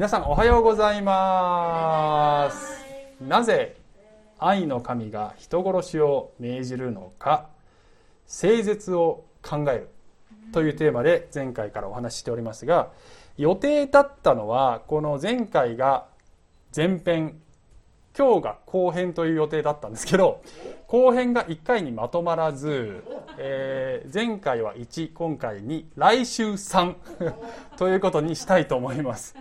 [0.00, 2.86] 皆さんおはようございます。
[3.20, 3.76] なぜ
[4.38, 7.50] 愛の神が人殺しを命じるのか。
[8.26, 9.90] 誠実を考える
[10.54, 12.88] というテーマで前回からお話ししておりますが
[13.36, 16.06] 予定だったのはこの前回が
[16.74, 17.38] 前編
[18.16, 20.42] 今日が後編という予定だったんですけど
[20.86, 23.04] 後編が1回にまとまらず、
[23.36, 26.94] えー、前回は1今回2来週3
[27.76, 29.36] ということにしたいと思います。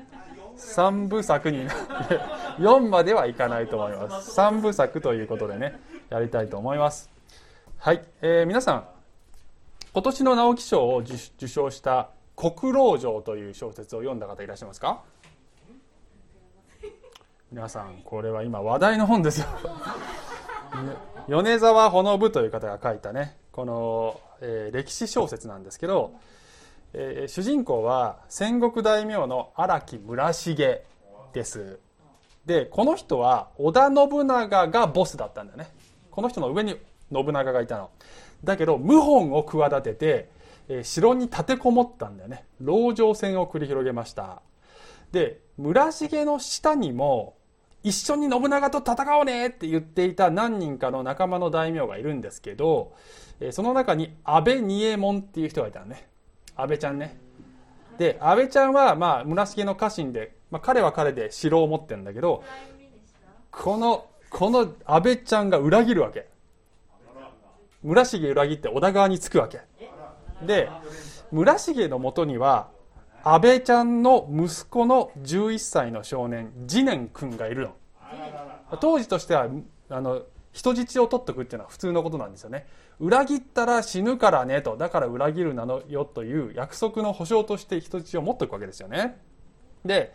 [0.59, 1.68] 3部作に
[2.59, 4.40] 4まではいかないと思います。
[4.40, 7.09] 3部作ということでねやりたいと思います。
[7.77, 8.88] はい、えー、皆さん
[9.94, 15.02] 今年の直木賞を受賞した「国老城」という小説を読んだ方いらっしゃいますか？
[17.52, 19.48] 皆さんこれは今話題の本ですよ。
[21.27, 26.13] 米沢ほのぶという方が書いたねこの、えー、歴史小説なんですけど、
[26.93, 30.55] えー、主人公は戦国大名の荒木村重
[31.34, 31.79] です。
[32.45, 35.70] でこの人は織田信長がボスだったんだよね。
[36.10, 36.77] この人の上に
[37.12, 37.91] 信長がいたの。
[38.43, 40.29] だけど謀反を企てて、
[40.67, 42.45] えー、城に立てこもったんだよね。
[42.63, 44.41] 籠城戦を繰り広げました。
[45.12, 47.35] で村重の下にも
[47.84, 52.93] 一緒に信長と戦おうねって言っていた何人かの仲間の大名がいるんですけど、
[53.40, 56.10] えその中に安倍仁右衛門っていう人がいたのね。
[56.62, 57.18] 安倍ちゃんね。
[57.98, 62.43] で安倍ちゃんはまあ村重の家臣で、まあ、彼は彼で城を持ってるんだけど
[63.51, 66.28] このこの安倍ちゃんが裏切るわけ。
[67.81, 69.62] 村重裏切って織田側につくわけ。
[70.46, 70.69] で
[71.31, 72.69] 村重のもとには
[73.23, 77.75] 安倍ちゃんの息子の11歳の少年次年君がいるの。
[78.79, 79.47] 当時としては
[79.90, 82.67] あの人質を取っておくっていうのは普通のことなんですよね。
[83.00, 84.78] 裏切ったら死ぬからねと。
[84.78, 89.19] だから裏切るなのよという約束の保証として人質を持っておくわけですよね。
[89.85, 90.13] で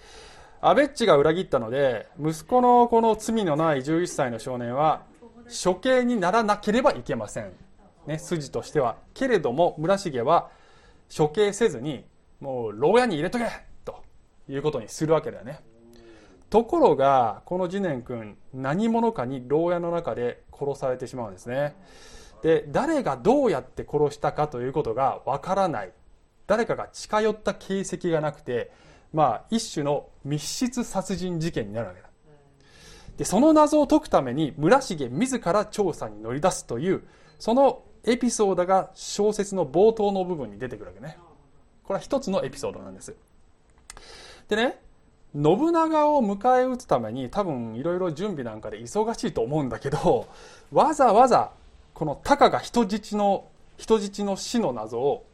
[0.60, 5.02] 安倍っちが裏切ったので息子のこの罪のない11歳の少年は
[5.64, 7.52] 処刑にならなければいけません、
[8.06, 8.96] ね、筋としては。
[9.12, 10.50] けれども村重は
[11.14, 12.04] 処刑せずに
[12.40, 13.44] もう牢屋に入れとけ
[13.84, 14.02] と
[14.48, 15.60] いうことにするわけだよね。
[16.54, 21.74] ところがこの次年君何者かに牢屋の中で殺されてしまうんですね。
[22.44, 25.90] で誰がどうやって殺したかということがわからない。
[26.46, 28.70] 誰かが近寄った形跡がなくて
[29.12, 32.08] まあ一種の密室殺人事件になるわけだ。
[33.16, 37.02] でその謎を解くために村重自ら調査に乗り出すという
[37.40, 41.18] そのエピソードが小説の冒頭の部分に出てくるわけね。
[41.82, 43.12] これは一つのエピソードなんです。
[44.48, 44.83] でね
[45.34, 50.28] 信長を迎え撃つために多分いろいろ準備なんかで忙しいと思うんだけど
[50.72, 51.50] わざわざ
[51.92, 55.26] このタカが人質の人質の死の謎を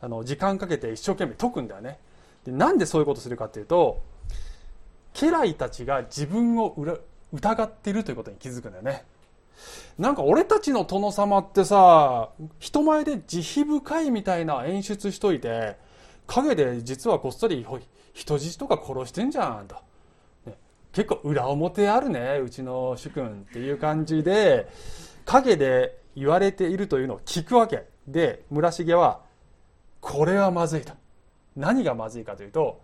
[0.00, 1.98] あの時間かけて一生懸命解くんだよね。
[2.44, 4.02] でなんでそういうことするかっていうと
[5.14, 6.74] 家来たちが自分を
[7.32, 9.04] 疑っているということに気づくんだよね。
[9.98, 15.76] なんか俺たちの殿様ってさ人前で慈悲深いみたいな演出しといて
[16.26, 17.64] 陰で実はこっそり
[18.12, 19.76] 人質とか殺してんじゃんと、
[20.46, 20.56] ね、
[20.92, 24.68] 結構裏表あるねうちの主君っていう感じで
[25.24, 27.84] 陰で言われているというのを聞くわけ。
[28.06, 29.22] で村重は
[30.00, 30.92] これはまずいと。
[31.56, 32.80] 何がまずいかというと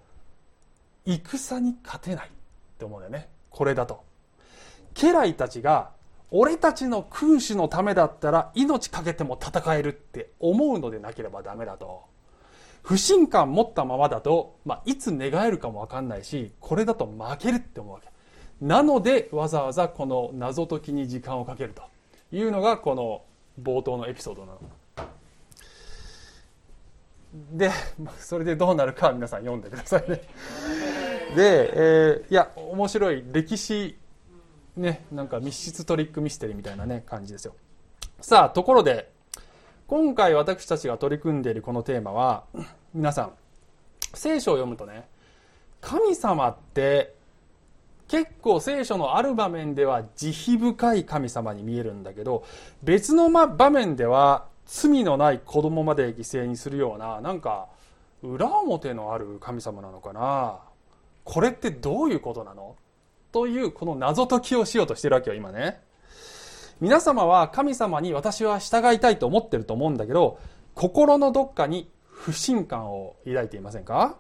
[1.05, 2.31] 戦に勝てないっ
[2.79, 3.29] て思うんだよね。
[3.51, 4.05] これだと。
[4.95, 5.91] 家来たちが
[6.31, 12.05] 俺たちの君主のためだったら命かけても戦えるって思うのでなければダメだと。
[12.89, 18.09] 不信感持ったままだと、まあ、いつ寝返るかも分かんないしこれだと負けるって思うわけ。
[18.63, 21.83] なのでわざわざこの謎解きに時間をかけると。
[22.33, 23.25] いうのがこの
[23.63, 24.61] 冒頭のエピソードなの。
[27.53, 27.71] で
[28.19, 30.23] それでどうなるか皆さん読んでくださいね。
[31.37, 33.99] で、えー、いや面白い歴史
[34.79, 37.55] ねなんか密室トリックミステリーみたいなね感じですよ。
[38.23, 39.11] さあところで
[39.87, 42.45] 今回私たちが取り組んでいるこのテーマは
[42.95, 43.33] 皆さん
[44.15, 45.07] 聖書を読むとね
[45.81, 47.15] 神様って
[48.09, 52.45] 結構聖書のある場面では慈悲深い神様に見えるんだけど
[52.83, 57.69] 別の場面では罪のない子供まで犠牲にするようななんか
[58.23, 60.59] 裏表のある神様なのかな。
[61.25, 62.75] これってどういうことなの？
[63.31, 65.81] というこの謎解きをしようとしてるわけよ今ね。
[66.81, 70.39] 皆様は神様に私は従いたいと思ってると思うんだけど
[70.75, 71.89] 心のどっかに
[72.19, 74.19] 不信感を抱いていませんか？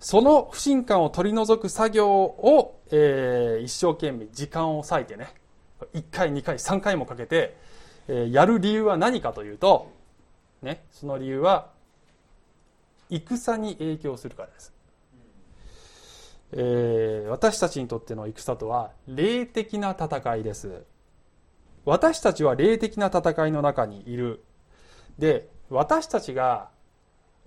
[0.00, 5.28] その不信感を取り除く作業を、えー、一生懸命時間を割いてね
[5.94, 7.56] 1回2回3回もかけて、
[8.08, 9.90] えー、やる理由は何かというと、
[10.62, 11.70] ね、その理由は
[13.08, 14.72] 戦に影響するからです。
[16.52, 20.84] えー、私たちにとっての戦とは霊的な戦いです。
[21.84, 24.42] 私たちは霊的な戦いの中にいる。
[25.18, 26.68] で私たちが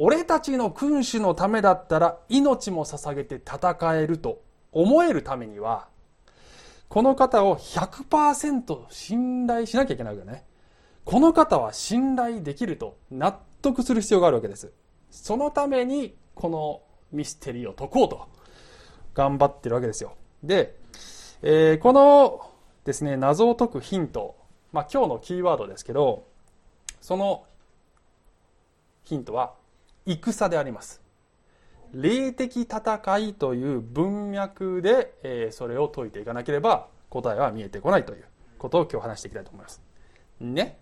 [0.01, 4.41] 俺たちの君主のためだったら命も捧げて戦えると
[4.71, 5.89] 思えるためには
[6.87, 10.45] この方を100%信頼しなきゃいけないわけね。
[11.03, 14.71] この方は信頼できると納得する必要があるわけです。
[15.11, 16.81] そのためにこの
[17.11, 18.27] ミステリーを解こうと
[19.13, 20.15] 頑張ってるわけですよ。
[20.41, 20.77] で、
[21.41, 22.49] えー、この
[22.85, 24.37] ですね謎を解くヒント、
[24.71, 26.25] まあ、今日のキーワードですけど
[27.01, 27.43] その
[29.03, 29.58] ヒントは
[30.15, 31.01] 戦であります。
[31.93, 38.25] 霊的戦いという文脈で、えー、それを解いていかなければ答えは見えてこないという
[38.59, 39.81] ことを今日話していきたいと思います。
[40.39, 40.79] ね。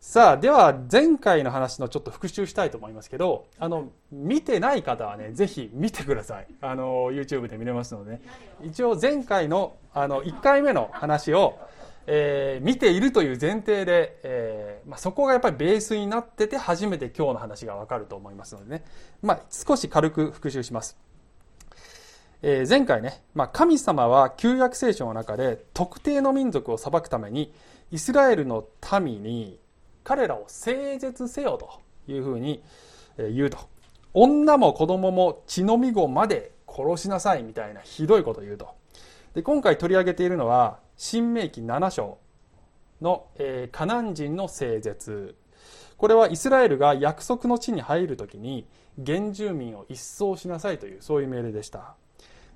[0.00, 6.46] さあでは前回の話のちょっと復習したいと思いますけどあの見てない方はねぜひ見てください。
[6.60, 8.20] あの YouTube で見れますので、ね、
[8.62, 11.58] 一応前回のあの1回目の話を、
[12.08, 18.84] えー、見ているという前提で、えーまあ、そこがやっぱりベースになってて初めて今日の話がわかると思いますのでね、
[19.22, 20.96] まあ、少し軽く復習します。
[22.42, 27.52] えー、前回ね、まあ、神様は旧約聖書の中で特定の民族を裁くために
[27.90, 28.64] イスラエルの
[29.00, 29.58] 民に
[30.04, 31.80] 彼らを整絶せよと
[32.12, 32.62] いうふうに
[33.18, 33.58] 言うと。
[34.14, 38.68] 女も子供も血のみ子まで殺しなさいみたいなひどいことを言うと。
[39.34, 42.18] で今回取り上げているのは新明記7章
[43.00, 45.36] の、えー、カナン人の整絶
[45.96, 48.66] これはイスラエルが約束の地に入るときに
[49.04, 51.94] 原住民を一掃しなさいというそういう命令でした。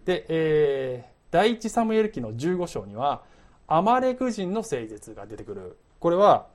[0.04, 3.22] で、えー、第一サムエル記の15章には
[3.66, 5.78] アマレク人の整絶が出てくる。
[5.98, 6.46] これは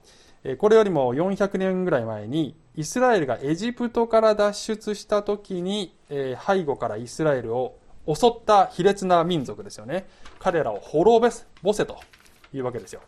[0.58, 10.08] これよりも400年ぐらい前にイスラエルがエジプトから脱出した時に、背後からイスラエルを襲った卑劣な民族ですよね。
[10.40, 11.98] 彼らを滅ぼせと
[12.54, 13.02] いうわけですよ、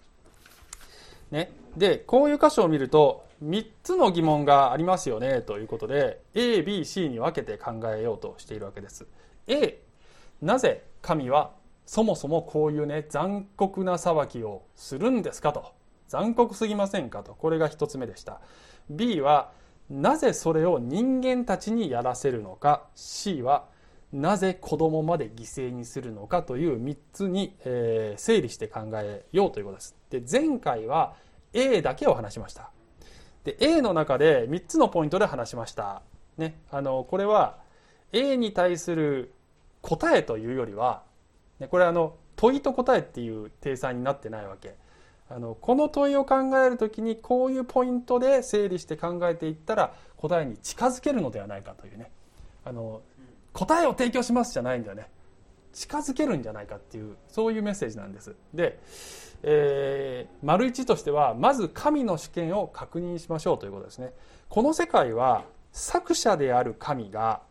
[1.31, 9.05] ね、でこういう箇所を見ると3つの疑問がありますよねということで ABC に分けて考えようとしているわけです。
[9.47, 9.79] A
[10.41, 11.51] なぜ神は
[11.85, 15.73] そもそもこういうね残酷な裁きをするんですかと。
[16.07, 17.33] 残酷すぎませんかと。
[17.33, 18.39] これが1つ目でした。
[18.89, 19.51] B は
[19.89, 22.87] なぜそれを人間たちにやらせるのか。
[22.95, 23.65] C は
[24.13, 29.95] なぜ子供まで犠牲にするのかという3つに、えー、整理して考えようということです。
[30.09, 31.15] で前回は
[31.53, 32.71] A だけを話しました。
[33.43, 36.01] で A の中で3つのポイントで話しました、
[36.37, 37.57] ね、あのこれは
[38.11, 39.33] A に対する
[39.81, 41.03] 答えというよりは、
[41.59, 44.75] ね、これあの問いと答えっていう体裁になってないわけ。
[45.29, 52.11] あのこの問いを考えるときにこういうポイントで整理して考えていったら答えに近づけるのではないかというね。
[52.63, 53.01] あの
[53.57, 55.09] 答えを提供しますじゃないんだよね。
[55.73, 58.35] 近づけるんじゃないかっていうそういうメッセージなんです。
[58.53, 58.79] で、
[59.41, 64.13] えー、丸一としてはまず神の主権を確認しましょうということですね。
[64.49, 67.41] この世界は作者である神が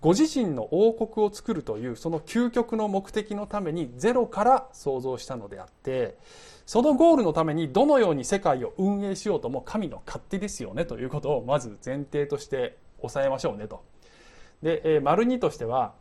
[0.00, 6.16] ご自身の王国を作るというその究極の目的のためにゼロから創造したのであって
[6.64, 13.82] そのゴールのためにどのように世界を運営しようとも神の勝手ですよねということをまず前提として抑えましょうねと。
[14.62, 15.94] で、え丸2としては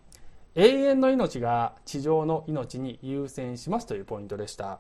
[0.55, 4.79] 永遠の命が地上の命に優先しますというポイントでした。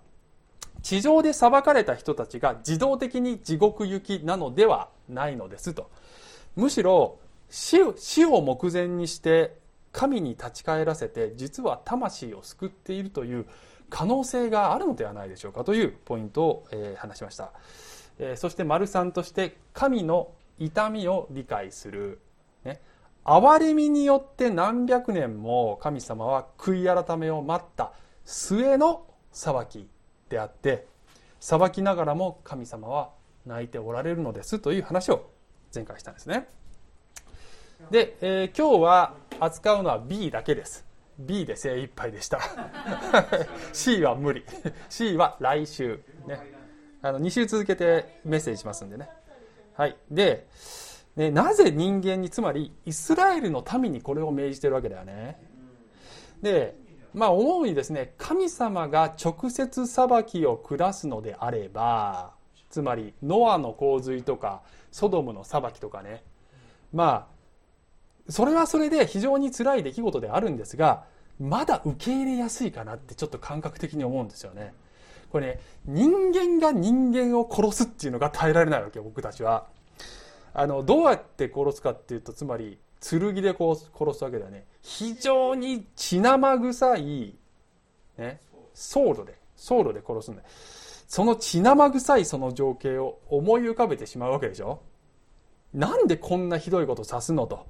[0.81, 5.89] 地上で裁かれた人たちが自動的に地獄行きなのではないのですと。
[6.55, 7.19] むしろ
[7.49, 7.79] 死
[8.25, 9.57] を目前にして
[9.91, 13.45] 神に立ち返らせて実は魂を救っているという
[13.89, 17.53] 可能性があるのではないでしょうかというポイントを、えー、話しました、
[18.19, 22.19] えー、そして丸3として神の痛みを理解する、
[23.27, 27.91] 憐れみによって何百年も神様は悔い改めを待った
[28.23, 29.89] 末の裁き
[30.29, 30.87] であって
[31.41, 33.11] 裁きながらも神様は
[33.45, 35.29] 泣いておられるのですという話を
[35.75, 36.47] 前回したんですね。
[37.91, 40.85] で、えー、今日は扱うのは B だけです。
[41.19, 42.39] B で精一杯でした。
[43.73, 44.45] C は無理。
[44.89, 46.39] C は来週ね。
[47.01, 49.09] あの2週続けてメッセージしますんでね。
[49.75, 49.97] はい。
[50.09, 50.47] で
[51.17, 55.39] ねなぜ人間につまりイスラエルの民にこれを命じてるわけだよね。
[56.41, 56.77] で
[57.13, 62.33] まあ思うにですね神様が直接裁きを下すのであれば
[62.69, 66.23] つまりノアの洪水とかソドムの裁きとかね。
[66.93, 67.37] まあ
[68.31, 71.05] それはそれで非常に辛い出来事であるんですが
[71.39, 74.73] まだ受け入れやすいかなってちょっと感覚的に思うんですよね。
[75.31, 79.67] これね人間が人間を殺すっていうのが耐えられないわけ僕たちは。
[80.59, 84.65] あのどうやって殺すかっていうとつまり剣でこう殺すわけだよね。
[84.81, 87.35] 非常に血生臭い、
[88.17, 88.41] ね、
[88.73, 90.41] ソードでソードで殺すんだ。
[91.07, 94.81] その血生臭いその情景を思い浮かべてしまうわけでしょ。
[95.75, 97.67] なんでこんなひどいことさすのと。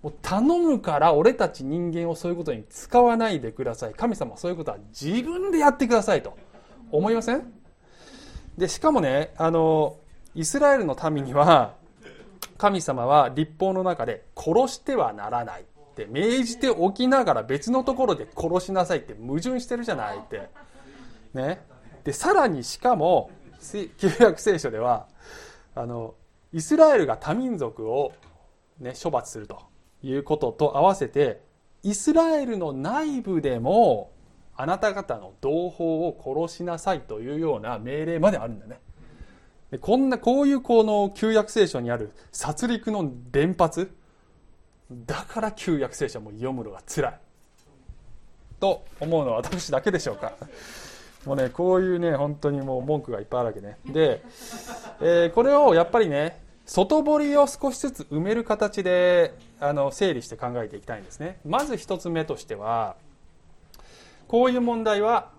[0.00, 3.94] もう頼むから俺たち人間をそういうことに使わないでください。
[3.94, 6.38] 神様そういうことは自分でやってくださいと。
[6.92, 7.52] 思いません？
[8.56, 9.96] でしかもねあの
[10.36, 11.74] イスラエルの民には
[12.60, 20.50] 神様は立法の中で殺してはならないって命じておきながら別のところで殺しなさいって矛盾してるじゃないって。
[21.32, 21.62] ね。
[22.04, 23.30] でさらにしかも
[23.96, 25.06] 旧約聖書では
[25.74, 26.14] あの
[26.52, 28.12] イスラエルが多民族を、
[28.78, 29.62] ね、処罰すると
[30.02, 31.40] いうことと合わせて
[31.82, 34.12] イスラエルの内部でも
[34.54, 38.80] あなた方の同胞を殺しなさいというような命令まであるんだね。
[39.78, 43.94] こんなこういうこの旧約聖書にある殺戮の連発。
[44.90, 47.20] だから旧約聖書も読むのが辛い。
[48.58, 50.32] と思うのは私だけでしょうか。
[51.24, 53.78] もうねこういうね本当にもう文句がいっぱいあるわけね。
[53.86, 54.22] で、
[55.00, 61.38] えー、これをやっぱりね外堀を少しずつ埋める形であの整理して考えていきたいんですね。
[61.44, 62.96] まず一つ目としては
[64.28, 65.30] こういう問題は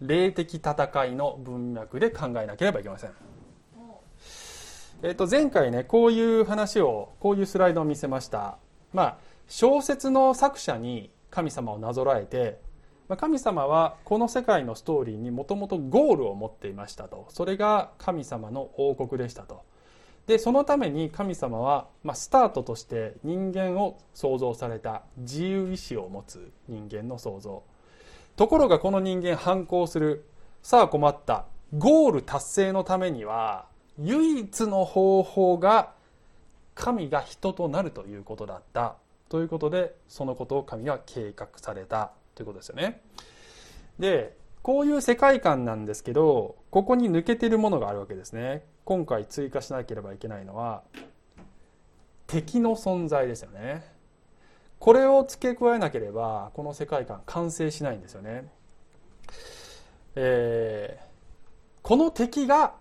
[0.00, 3.10] 霊的戦いの文脈で考えなければいけません。
[5.06, 8.58] えっと前回ねこういう話をこういうスライドを見せました。
[8.92, 12.58] まあ小説の作者に神様をなぞらえて
[13.08, 17.26] ま神様はこの世界のストーリーにもともとゴールを持っていましたと。
[17.28, 19.62] それが神様の王国でしたと。
[20.26, 27.62] でそのために神様は、まあ、スタートとして人間を創造された自由意志を持つ人間の創造。
[28.34, 30.26] ところがこの人間反抗する。
[30.62, 31.46] さあ困った。
[31.78, 33.66] ゴール達成のためには
[33.98, 35.92] 唯一の方法が
[36.74, 38.96] 神が人となるということだった
[39.28, 43.00] ということでそのことを神は計画されたということですよね。
[43.98, 48.64] でこういう世界観なんですけどここに抜けてるものがあるわけですね。
[48.84, 50.82] 今回追加しなければいけないのは
[52.26, 53.82] 敵の存在ですよね。
[54.78, 58.48] これを付け加えなければこの世界観完成しないんですよね。
[60.14, 61.06] えー、
[61.82, 62.74] この敵が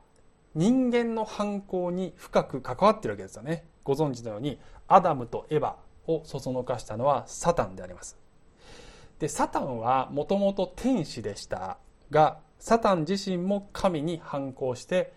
[0.56, 3.66] 人間の犯行に深く関わってるわけですよね。
[3.84, 8.18] ご存知のようにアダムとエバをそそのかしたのはサタンであります。
[9.20, 11.78] でサタンはもともと天使でした
[12.10, 15.14] がサタン自身も神に反抗して、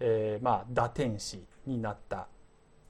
[0.00, 2.28] えー、まあ打天使になった。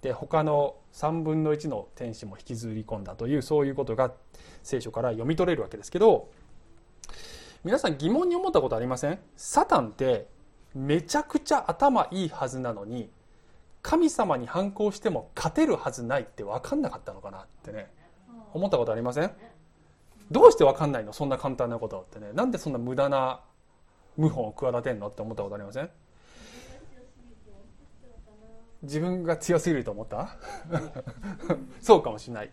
[0.00, 4.12] で他の3分の1の天使も引きずり込んだというそういうことが
[4.62, 6.30] 聖書から読み取れるわけですけど
[7.64, 9.18] 皆さん疑問に思ったことありません？
[9.36, 10.26] サタンって
[10.74, 13.10] めちゃくちゃ頭いいはずなのに
[13.82, 17.90] 神様に反抗しても勝てるはずないって分かんなかったのかなってね
[18.52, 19.30] 思ったことありません？
[20.30, 21.12] どうして分かんないの？
[21.12, 22.32] そんな簡単なことってね。
[22.34, 23.40] なんでそんな無駄な
[24.16, 25.90] 謀反を企てんのって思ったことありません？
[28.82, 30.36] 自分が強すぎると思った？
[31.80, 32.50] そうかもしれない。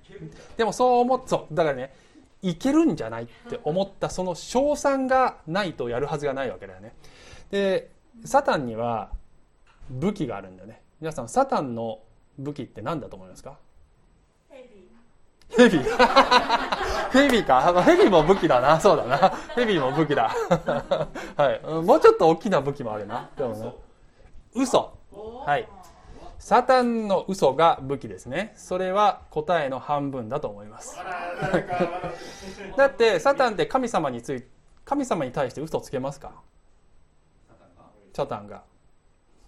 [0.55, 1.93] でもそう思っそうだからね
[2.41, 6.93] いけるんじゃないって思ったその賞賛がないとやるはずがないわけだよね。
[7.51, 7.89] で
[8.25, 9.11] サタンには
[9.89, 10.81] 武器があるんだよね。
[10.99, 11.99] 皆さんサタンの
[12.37, 13.57] 武器って何だと思いますか？
[15.49, 15.79] ヘビ。
[17.13, 17.43] ヘビ。
[17.43, 17.83] か。
[17.83, 18.79] ヘビも武器だな。
[18.79, 19.29] そうだな。
[19.55, 20.31] ヘビも武器だ。
[21.37, 21.61] はい。
[21.83, 23.29] もうちょっと大きな武器もあるな。
[23.37, 23.73] でもね。
[24.53, 24.93] 嘘。
[25.45, 25.67] はい。
[26.39, 28.53] サタンの嘘が武器ですね。
[28.55, 30.97] それは答えの半分だと思います。
[32.75, 34.43] だってサタンって神様につい
[34.85, 36.31] 神様に対して嘘つけますか
[38.17, 38.63] サタンが。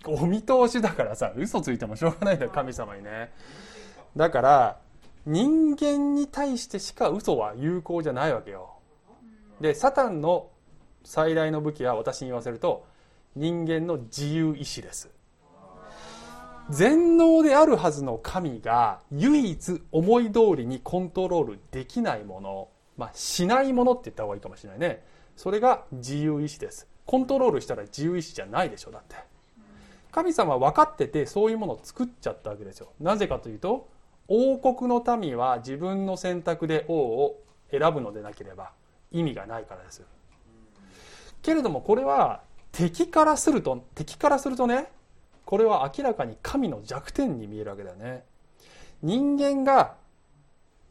[0.06, 3.32] お見通しだからさ嘘ついてもしょうがないんだよ神様にね。
[4.16, 4.78] だから
[5.26, 8.76] 人間に対してしか嘘は有効じゃないわけよ。
[9.60, 10.52] でサタンの
[11.04, 12.86] 最大の武器は私に言わせると
[13.36, 15.10] 人間の自由意志です。
[16.70, 25.04] 全能であるはずの神が唯一思い通りにコントロールできないもの、まあ、しないものって言った方がいいかもしれないね。
[25.36, 29.16] それが自由意志ですコントロールしたら自由意志じゃないでしょだって。
[30.12, 32.90] 神様は分かっててそういうものを作っちゃったわけですよ。
[33.00, 33.90] なぜかというと
[34.28, 38.74] 王国の民は自分の選択で王を選ぶのでなければ
[39.12, 40.04] 意味がないからです。
[41.42, 44.92] けれどもこれは敵からすると敵からするとね
[45.46, 48.24] これは明らかに神の弱点に見えるわけだよね。
[49.02, 49.96] 人間が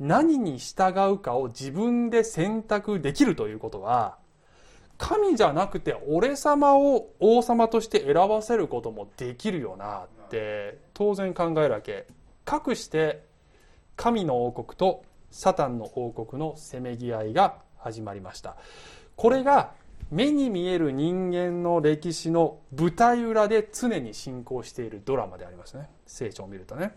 [0.00, 4.18] 何に従うかを自分で選択できるということは
[4.98, 12.06] 神じゃなくて俺様を王様として選ばせることもできるよなって当然考えるわけ
[12.44, 13.22] かくして
[13.96, 18.56] 神の王国とサタンの王国のせめぎ合いが始まりました。
[19.16, 19.72] これが
[20.10, 25.90] 目に見える人間の歴史の舞台裏で常に進行しているドラマでありますね。
[26.06, 26.96] 聖書を見るとね。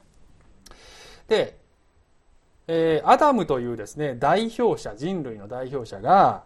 [1.28, 1.58] で、
[2.68, 6.44] えー、アダムというですね代表者人類の代表者が、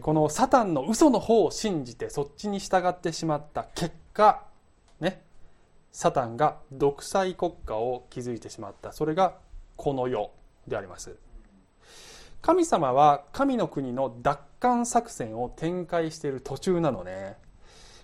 [0.00, 4.44] このサタンの嘘の方を信じてそっちに従ってしまった結果
[5.00, 5.22] ね
[5.92, 8.92] サタンが独裁国家を築いてしまった。
[8.92, 9.38] それが
[9.76, 10.30] この世
[10.66, 11.16] であります。
[12.42, 17.36] 神様は神の国の奪還作戦を展開している途中なのね、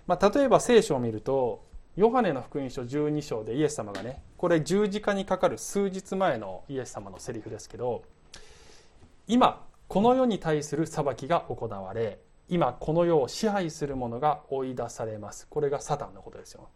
[0.05, 1.63] まあ、例えば聖書を見ると
[1.95, 8.03] ヨハネの福音書12章でイエス様がねこれ十字架にかかる数日前のイエス様のセリフですけど
[9.27, 12.17] 今この世に対する裁きが行われ
[12.49, 15.45] 今この世を支配する者が追い出されます。
[15.47, 16.67] これがサタンのことですよ。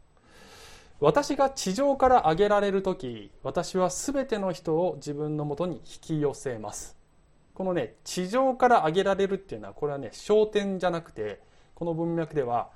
[0.99, 6.95] 私が地上から上げられる時私は全ての人を自分のもとに引き寄せます。
[7.55, 11.41] このね地上から上げられるっていうのはこれはね焦点じゃなくて
[11.73, 12.69] この文脈では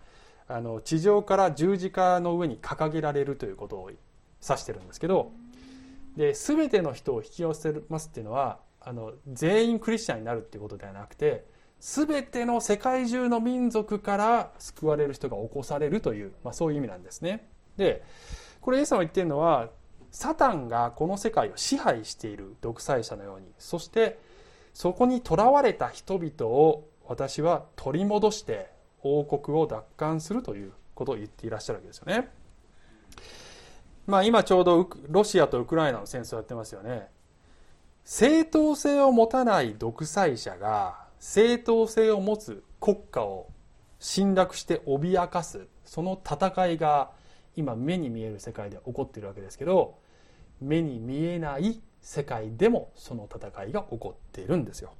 [0.48, 4.01] あの地上から十字架の上に掲げられるということを指
[4.41, 5.33] してるんですけど
[6.17, 11.45] で全ての人を引き寄せますっていうのはあの全員クリスチャンになるっていうことではなくて
[11.79, 17.47] 全ての世界中の民族から救われる人が起こされるという、まあ、そういう意味なんですね。
[17.77, 18.03] で
[18.59, 19.69] これイエス様が言ってるのは
[20.11, 24.19] サタンがこの世界を支配している独裁者のようにそして
[24.73, 28.69] そこにとらわれた人々を私は取り戻して
[29.03, 32.29] 王国を奪還するということを言っていらっしゃるわけですよね。
[34.05, 37.07] まあ今ちょうどロシアとウクライナの戦争やってますよね。
[38.03, 43.48] 正当性を持たない独裁者が正当性を持つ国家を
[44.00, 47.12] 侵略して脅かすその戦いが
[47.55, 50.00] 今目に見える世界で起こっているわけですけど
[50.59, 54.94] 目に見えない世界でもその戦いが起こっているんですよ。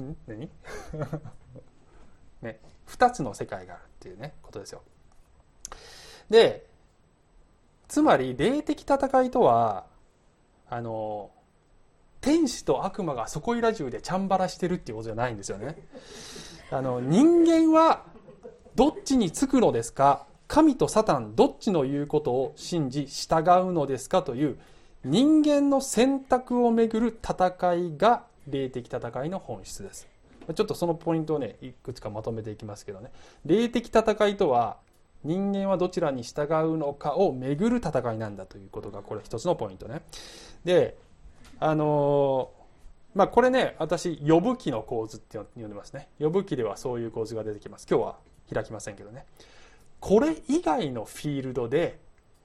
[0.00, 0.16] ん？
[0.26, 0.50] 何？
[2.42, 4.82] ね、2つの世界があるっていうねことですよ。
[6.28, 6.66] で
[7.88, 9.84] つまり霊的戦いとは
[10.68, 11.30] あの
[12.20, 15.76] 天使と悪魔がそこいら中でチャンバラしてるっていうことじゃないんですよね。
[16.70, 18.02] あの人間は
[18.74, 20.26] どっちにつくのですか？
[20.48, 24.22] 神とサタンどっちの言うことを信じ従うのですか？
[24.22, 24.58] という
[25.04, 30.08] 人間の選択をめぐる戦いが霊的戦いの本質です。
[30.54, 33.12] ちょっとそのポイントをねいくつかまとめていきますけどね。
[33.44, 34.78] 霊的戦いとは
[35.26, 40.02] 人間はどちらに従うのかをめぐる戦いなんだということがこれ一つのポイントね。
[40.64, 40.96] で
[41.58, 46.08] あのー、まあこれね私呼ぶ記の構図って呼んでますね。
[46.18, 47.86] 呼ぶ記ではそういう構図が出てきます。
[47.90, 48.16] 今日は
[48.52, 49.26] 開きませんけどね。
[50.00, 51.98] これ以外のフィールドで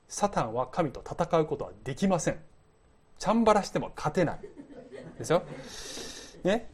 [0.07, 2.39] サタンは神と戦うことはできません。
[3.19, 4.39] チャンバラしても勝てない。
[5.17, 5.43] ですよ。
[6.43, 6.69] ね、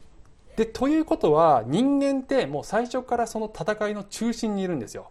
[0.56, 5.10] でということは人間ってもう最初からその戦いの中心にいるんですよ。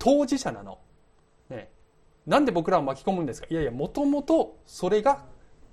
[0.00, 0.78] 当事者なの、
[1.50, 1.70] ね、
[2.26, 3.46] なんで僕らを巻き込むんですか？
[3.50, 5.24] いやいやもともとそれが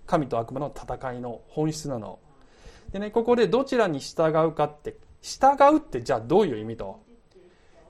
[0.06, 2.20] 神と悪魔の戦いの本質なの。
[2.92, 7.02] でねここでどちらに従うかって従うってじゃあどういう意味と？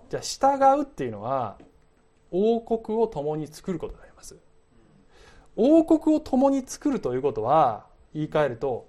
[0.09, 1.57] じゃあ従うっていうのは
[2.31, 4.37] 王国を共に作ることになります。
[5.55, 8.87] 王国を共に作るということは言い換えると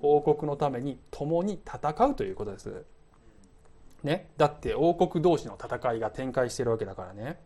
[0.00, 2.84] 王国のために共に戦うということです、
[4.02, 7.38] ね、だって王国同士の戦いが展開しているわけだからね。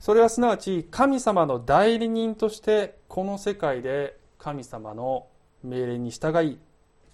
[0.00, 5.26] それはすなわち神様の代理人としてこの世界で神様の
[5.64, 6.58] 命令に従い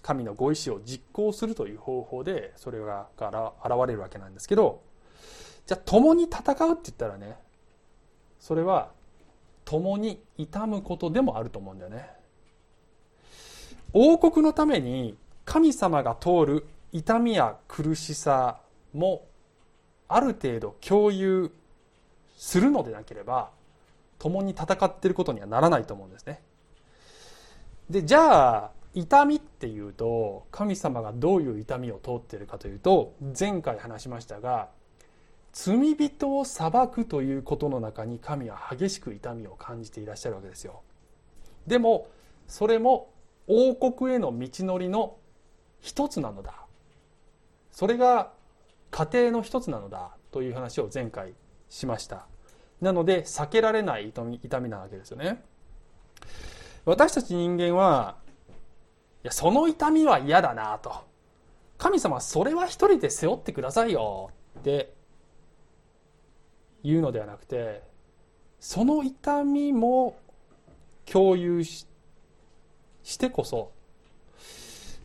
[0.03, 4.81] 神のご意志を実行するという方法でそれが現れるわけなんですけど
[5.65, 7.37] じゃあ共に戦うって言ったらね
[8.39, 8.91] それは
[9.65, 12.09] 共に痛むことでもあると思うんだよね。
[13.93, 18.61] 王国のために神様が通る痛みや苦しさ
[18.93, 19.25] も
[20.07, 21.51] ある程度共有
[22.37, 23.49] するのでなければ
[24.19, 26.41] 共に戦っていることにはならないと思うんですね。
[27.89, 34.69] でじゃあ痛みっていうと神様がどういう痛みを通っているかというと前回話しましたが
[35.51, 40.81] 罪人を裁くということの中に神は激しく痛みを感じていらっしゃるわけですよ。
[41.65, 42.07] でも
[42.47, 43.11] それも
[43.47, 45.17] 王国への道のりの
[45.81, 46.62] 一つなのだ。
[47.73, 48.31] それが
[48.91, 51.33] 家庭の一つなのだという話を前回
[51.69, 52.27] しました。
[52.79, 55.43] なので避けられない痛み痛みなわけですよね。
[56.85, 58.15] 私たち人間は
[59.23, 60.93] いやその痛みは嫌だなと。
[61.79, 64.29] 神様それは一人で背負ってくださいよ。
[64.59, 64.93] って
[66.83, 67.81] 言うのではなくて
[68.59, 70.15] その痛みも
[71.05, 71.87] 共有し
[73.03, 73.71] してこそ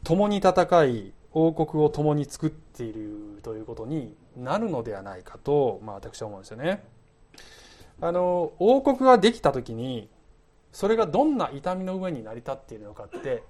[0.04, 1.12] 共に戦い
[1.46, 6.83] 王国を共に作っているということになるのではないかと、まあ、私は思うんですよね。
[8.01, 10.09] あの王国ができた時に
[10.72, 13.42] それがどんな痛みの上に成り立っているのかって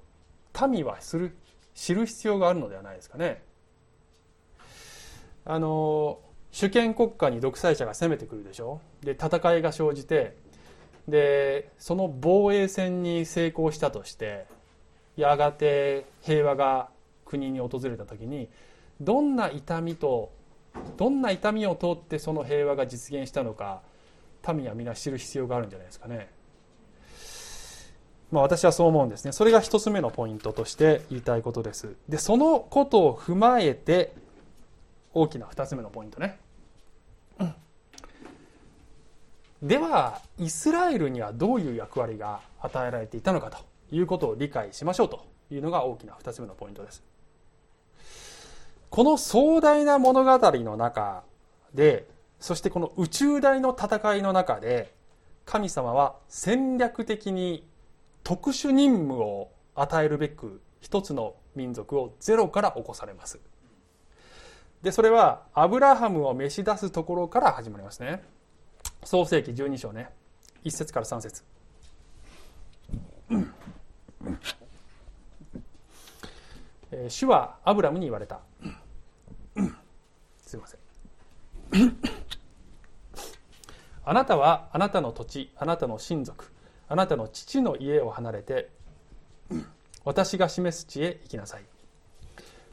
[0.68, 1.36] 民はする
[1.74, 3.42] 知る必要があるのではないですかね。
[5.44, 6.18] あの
[6.50, 10.36] 主権国家に独裁者が攻めてくるでしょで戦いが生じて
[11.06, 14.46] でその防衛戦に成功したとして
[15.16, 16.90] やがて平和が
[17.28, 18.48] 国に訪れた時に
[19.00, 20.32] どんな痛みと
[20.96, 23.82] どんな痛みを通ってその平和が実現したのか
[24.54, 26.30] 民は皆知る必要があるんじゃないですかね。
[28.30, 29.32] まあ、私はそう思うんですね。
[29.32, 31.96] それが一つ目のポイントとして言いたいことです。
[32.08, 34.14] で、そのことを踏まえて、
[35.14, 36.38] 大きな二つ目のポイントね。
[39.62, 43.58] では、イスラエルにはどういう役割が与えられていたのかと
[43.90, 47.02] いうことを理解しましょうというのが大きな二つ目のポイントです。
[48.90, 51.24] この壮大な物語の中
[51.74, 52.08] で、
[52.40, 54.94] そしてこの宇宙大の戦いの中で、
[55.44, 57.66] 神様は戦略的に
[58.22, 63.40] 特殊任務を与えるべく一つの民族をゼロから起こされます。
[64.82, 68.22] で、それはアブラハムを召し出すところから始まりますね。
[69.04, 70.10] 創世紀12章ね。
[70.64, 71.42] 1節から3節
[77.08, 78.40] 主はアブラムに言われた。
[80.46, 80.80] すいません。
[84.04, 86.50] あなたはあなたの土地、あなたの親族、
[86.88, 88.70] あなたの父の家を離れて、
[90.04, 91.62] 私が示す地へ行きなさい。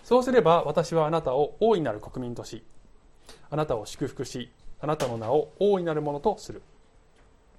[0.04, 2.63] そうすれば私はあなたを大いなる国民とし、
[3.50, 6.62] あなたを祝福し、あなたの名を大いなるものとする。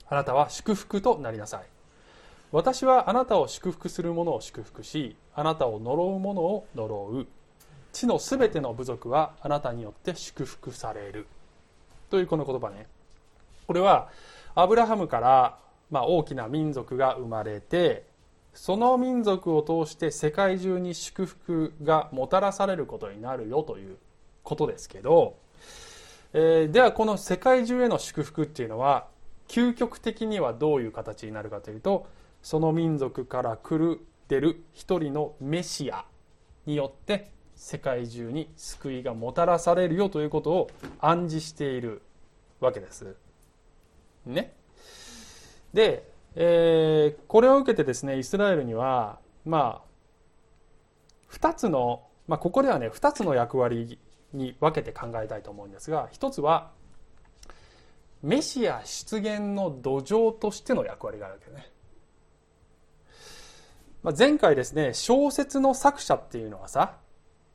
[0.08, 1.66] あなたは祝福となりなさい。
[2.52, 7.26] 私はあなたを祝福する者を祝福し、あなたを呪う者を呪う。
[7.96, 11.26] 地のすべての部族はあなたによって祝福される。
[12.10, 12.86] というこの言葉ね。
[13.66, 14.10] これは、
[14.54, 15.58] アブラハムから、
[15.90, 18.04] まあ、大きな民族が生まれて、
[18.52, 23.96] その民族を通して世界中に祝福がもたらされることになるよという
[24.42, 25.36] ことですけど、
[26.34, 29.08] えー、ではこの世界中への祝福っていうのは
[29.48, 32.06] 究極的にはどういう形になるかというと
[32.42, 36.06] その民族から来る出る一人のメシア
[36.64, 42.02] によって世界中に救いがもたらされるよということを暗示している
[42.60, 43.16] わけです。
[44.26, 44.54] ね。
[45.72, 53.98] で、えー、これを受けてですねイスラエルにはまあ2つの、まあ、ここではね2つの役割
[54.32, 56.70] に分けて考えたいと思うんですが一つは
[58.22, 61.70] メシア出現の土壌としての役割があるわけね。
[64.02, 66.96] まあ、前回ですね小説の作者っていうのはさ、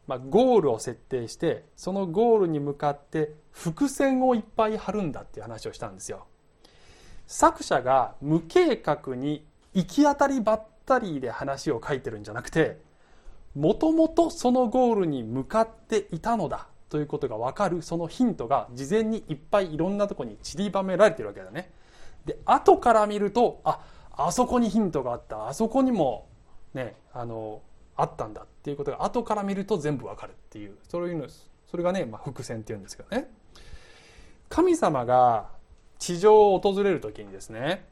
[0.07, 6.25] まあ、ゴールを設定してそのゴールに向かって伏線をいっぱい張るんだっていう話をしたんですよ。
[7.27, 12.81] 作者が無計画に行き当たりばったりで話を書いてるんじゃなくて
[13.55, 21.71] もともとそのゴールに向かっていたのだということが分かるそのヒントが事前にいっぱいいろんなとこに散りばめられてるわけだね。
[22.25, 23.79] で後から見るとあ
[24.11, 26.27] あそこにヒントがあったあそこにも
[26.73, 27.61] ねあの
[27.95, 31.25] あったんだっていうことが後から見ると全部わかるっていうそういうの
[31.69, 33.27] それがね、まあ、伏線っていうんですけどね。
[34.49, 35.49] 神様が
[35.97, 37.85] 地上を訪れる時にですね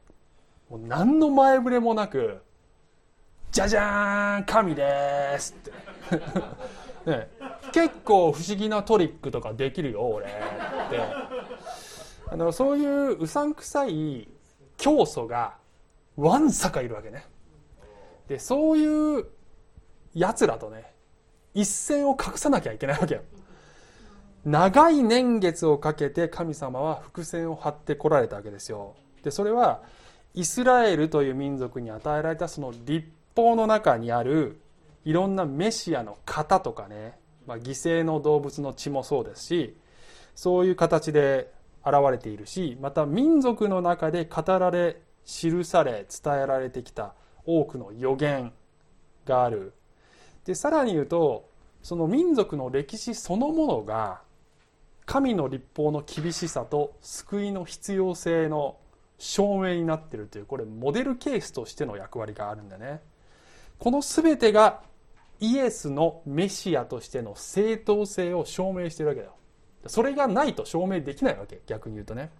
[0.69, 2.41] もう何の前触れもなく
[3.51, 5.71] 「じゃじゃーん神です」って。
[7.09, 7.29] ね、
[7.71, 10.99] 結構不思議なトリックとかできるよ俺って。
[12.27, 14.27] あのそういううさんくさい
[14.77, 15.55] 教祖が
[16.15, 17.25] わんさかいるわけね。
[18.27, 19.25] でそういう
[20.13, 20.93] やつらとね
[21.53, 23.21] 一線を画さなきゃいけないわけよ。
[24.45, 28.95] 長い年月をかけて神様は伏線を張ってこられたわけですよ。
[29.23, 29.81] でそれは
[30.33, 34.61] イスラエルという民族に与えられたその立法の中にある
[35.03, 37.17] いろんなメシアの型とかね、
[37.47, 39.77] まあ、犠牲の動物の血もそうですし
[40.35, 41.51] そういう形で
[41.85, 47.13] 現れているしまた民族の中で語られ記され伝えられてきた
[47.45, 48.53] 多くの予言
[49.25, 49.73] がある
[50.49, 51.47] でさらに言うと
[51.83, 54.21] その民族の歴史そのものが
[55.05, 58.77] 神の立法の厳しさと救いの必要性の
[59.19, 62.99] 証明になっているというこれモデルケースとしての役割があるんだね。
[63.77, 64.81] この全てが
[65.39, 69.35] イエスのメシアとしての正当性を証明しているわけだよ。
[69.85, 72.31] それがないと証明できないわけ逆に言うとね。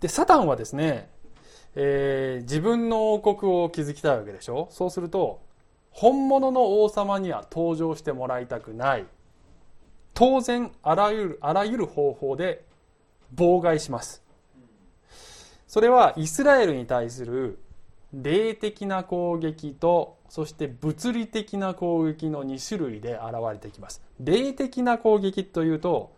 [0.00, 1.10] でサタンはですね、
[1.76, 4.66] えー、自分の王国を築きたいわけでしょ？
[4.72, 5.45] そうすると
[5.96, 9.06] 本物の王様には登場してもらいたくない。
[10.12, 12.66] 当然あらゆるあらゆる方法で
[13.34, 14.22] 妨害します。
[15.66, 17.58] それはイスラエルに対する
[18.12, 24.02] 霊的な攻撃とそして物理的な攻撃の2種類で現れてきます。
[24.20, 26.12] 霊的な攻撃というと、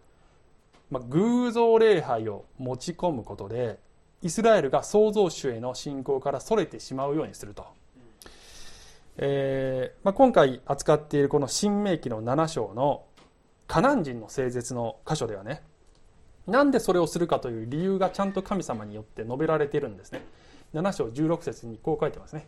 [0.90, 3.78] まあ、偶像礼拝を持ち込むことで
[4.22, 7.77] イスラエルが創造主への信仰からそれてしまうようにすると、
[9.20, 13.04] えーまあ、今回扱っているこの新明記の7章の
[13.66, 15.62] カナン人の聖絶の箇所ではね
[16.46, 20.22] なんでそれをするかという理由がちゃんと神様によって述べられているんですね。
[20.72, 22.46] 7章16節にこう書いてますね。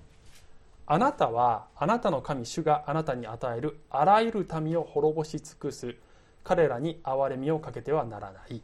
[0.87, 5.97] あなたはあなたの神主があなたに与えるあらゆる民を滅ぼし尽くす。
[6.45, 8.63] 彼らに憐れみをかけてはならない。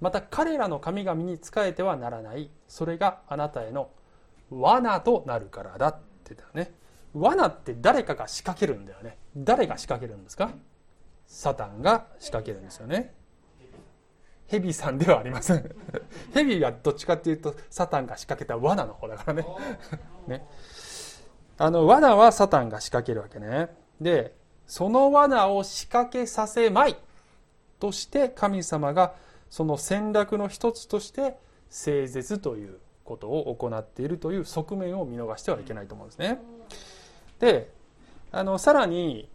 [0.00, 2.48] また彼らの神々に仕えてはならない。
[2.66, 3.90] それがあなたへの
[4.50, 6.72] 罠となるからだって言ったね。
[7.14, 9.18] 罠って誰かが仕掛けるんだよね。
[9.36, 10.50] 誰が仕掛けるんですか？
[11.26, 13.14] サタンが仕掛けるんですよね。
[14.46, 15.70] ヘビさんではありません。
[16.34, 19.46] ヘビはどっちかっていうとサタンが仕掛けた罠の方だからね。
[20.26, 20.46] ね。
[21.58, 23.68] あの罠はサタンが仕掛けるわけね。
[24.00, 24.34] で
[24.66, 26.96] その罠を仕掛けさせまい
[27.78, 29.14] として神様が
[29.50, 31.36] その戦略の一つとして
[31.70, 36.40] 誠実ということを行っているという側面を見逃してはいけないと思うんですね。
[37.40, 37.72] で
[38.30, 39.28] あのさらに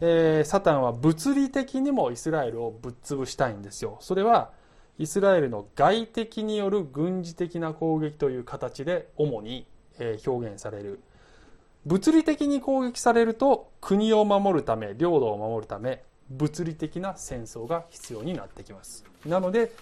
[0.00, 3.98] えー、サタンは物理的にもイスラエルをぶっ潰したいんですよ。
[4.00, 4.52] それは
[4.98, 9.66] イスラエルの外敵による軍事的な攻撃という形で主に、
[9.98, 11.00] えー、表現される。
[11.86, 19.04] 物理的に攻撃されると国を守るため領土を守るため物理的な戦争が必要になってきます。
[19.26, 19.72] なので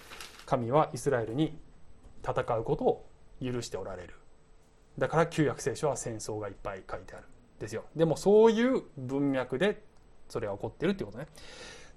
[0.45, 1.57] 神はイスラエルに
[2.23, 3.05] 戦うことを
[3.43, 4.15] 許しておられる。
[4.97, 7.25] だから旧約聖書は戦争がいっぱい書いてある。
[7.59, 7.85] ですよ。
[7.95, 9.81] でもそういう文脈で
[10.29, 11.27] それが起こってるっていうことね。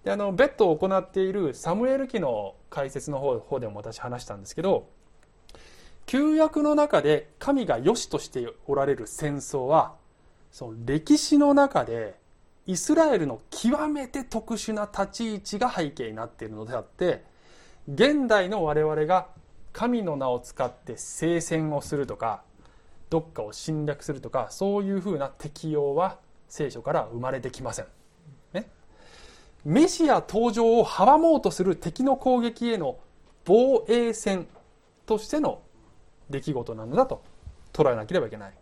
[0.04, 4.88] であのベッドを行っているサムエル記の解説の方方でも私話したんですけど
[6.06, 9.94] 旧約の中で神が良しとしておられる戦争は
[10.50, 12.18] その歴史の中で
[12.66, 17.24] イスラエルの極めて特殊な立ち位置が背景になっているのであって
[17.92, 19.28] 現代の我々が
[19.72, 22.42] 神の名を使って聖戦をするとか
[23.10, 26.18] どっかを侵略するとかそういうふうな適用は
[26.48, 27.86] 聖書から生まれてきません。
[28.52, 28.68] ね。
[29.64, 32.98] メシア登場を阻もうとする敵の攻撃への
[33.44, 34.46] 防衛戦
[35.06, 35.60] としての
[36.30, 37.22] 出来事なのだと
[37.72, 38.54] 捉えなければいけない。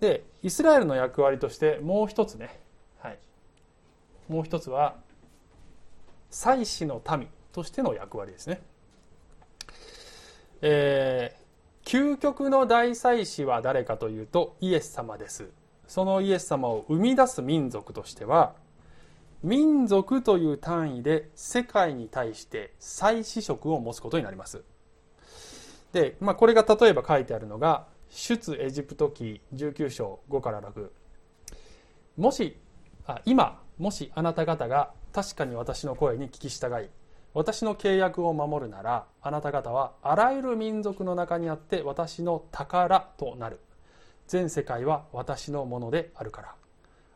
[0.00, 2.60] でイスラエルの役割としてもう一つね、
[2.98, 3.18] はい、
[4.28, 4.96] もう一つは
[6.30, 8.60] 祭司の民としての役割ですね。
[10.62, 11.45] えー、
[11.86, 15.50] 究極の大祭司は誰かというとイエス様です。
[15.86, 18.56] そのイエス様を生み出す民族としては
[19.44, 24.64] 民族という単位で世界に対して再試食を持つことになります。
[25.92, 30.88] で、まあ、これが例えば書いてあるのが出エジプト記19章5から6
[32.16, 32.56] もし
[33.06, 36.88] あ今もしあなた方が確かに私の声に聞き従い
[37.36, 43.60] 私の契約を守るならあなた方はあらゆる民族の中にあって私の宝となる。
[44.26, 46.54] 全世界は私のものであるから。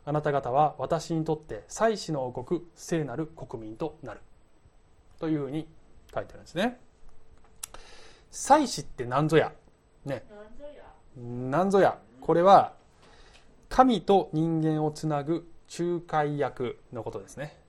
[0.05, 4.21] あなた方は私にとって祭司の王国聖なる国民となる。
[5.19, 5.67] というふうに
[6.15, 6.79] 書いてあるんですね。
[8.31, 9.53] 祭司って何ぞや。
[10.05, 10.23] ね。
[11.17, 11.99] 何ぞや。
[12.21, 12.75] これは
[13.71, 17.60] 神と人間をつなぐ仲介役のことですね。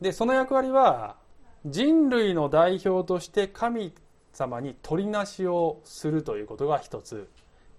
[0.00, 1.16] でその役割は
[1.64, 3.92] 人類の代表として神
[4.32, 7.28] 様に取りなしをするということが一つ。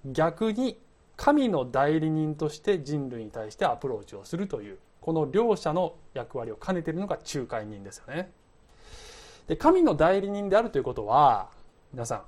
[0.05, 0.79] 逆に
[1.17, 8.31] 神の代理人として人類に対してアプローチをするというこの両者の役割を兼ねているのが仲介人ですよね。
[9.47, 11.49] で神の代理人であるということは
[11.93, 12.21] 皆さん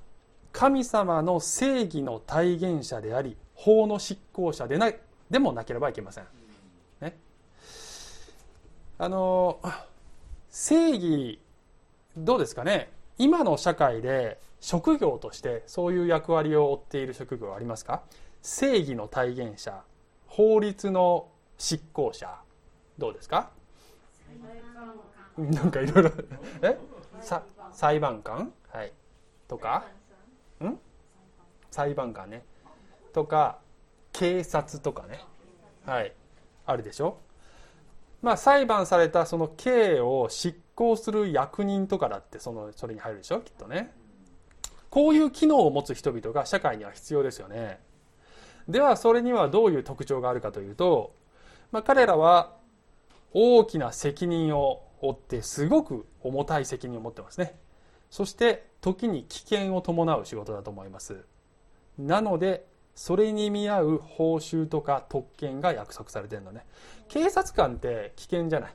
[0.51, 4.91] 神様の正義の体現者であり法の執行者でな
[5.29, 6.23] でもなければいけません、
[8.99, 9.59] あの
[10.49, 11.39] 正義
[12.17, 12.91] どうですかね？
[13.19, 18.01] 今の社会で職業としてそういう役割を負っている職業はありますか？
[18.41, 19.83] 正義の体現者
[20.25, 21.27] 法律の
[21.59, 22.39] 執行者
[22.97, 23.51] どうですか？
[25.37, 26.11] なんかいろいろ。
[26.63, 26.77] え？
[27.21, 28.51] さ裁判官？
[28.69, 28.91] はい。
[29.47, 29.85] とか？
[30.63, 30.73] ん？
[31.69, 32.43] 裁判官ね。
[33.13, 33.59] とか
[34.11, 35.19] 警察とかね。
[35.85, 36.13] はい。
[36.65, 37.19] あるでしょ？
[38.27, 43.93] まあ裁判されたその刑を執行する役人とかだってそのそれに入るでしょきっとね。
[44.89, 47.79] こういう機能を持つ人々が社会には必要ですよね。
[48.67, 51.15] ではそれにはどういう特徴があるかというと、
[51.71, 52.57] まあ、彼らは
[53.31, 57.57] 大きな責任を負ってすごく重たい責任を持ってますね。
[58.09, 61.23] そして時に危険を伴う仕事だと思います。
[61.97, 62.65] なので
[62.97, 66.65] それに見合う報酬とか特権が約束されてるのね。
[67.07, 68.73] 警察官って危険じゃない。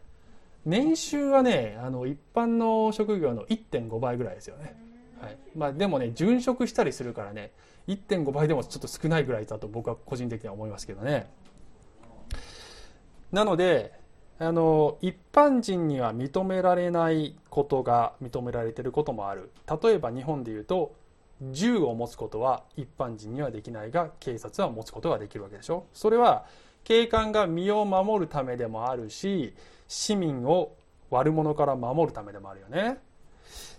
[0.65, 4.77] 年収はねあの一般の職業の1.5倍ぐらいですよね、
[5.21, 5.37] はい。
[5.57, 7.51] まあ、でもね殉職したりするからね
[7.89, 11.29] 1.5倍でもちょっと少ないぐらいだと僕は個人的には思いますけどね。
[13.33, 13.93] なので
[14.39, 19.51] あの一般人には認められないことが認められていることもある。
[19.83, 20.95] 例えば日本でいうと
[21.51, 25.87] 銃を持つことは一般人にはできないが警察は持つことができるわけでしょ。
[25.93, 26.45] それは
[26.85, 29.55] 警官が身を守るためでもあるし
[29.89, 30.77] 市民を
[31.11, 32.99] 悪者から守るためでもあるよね。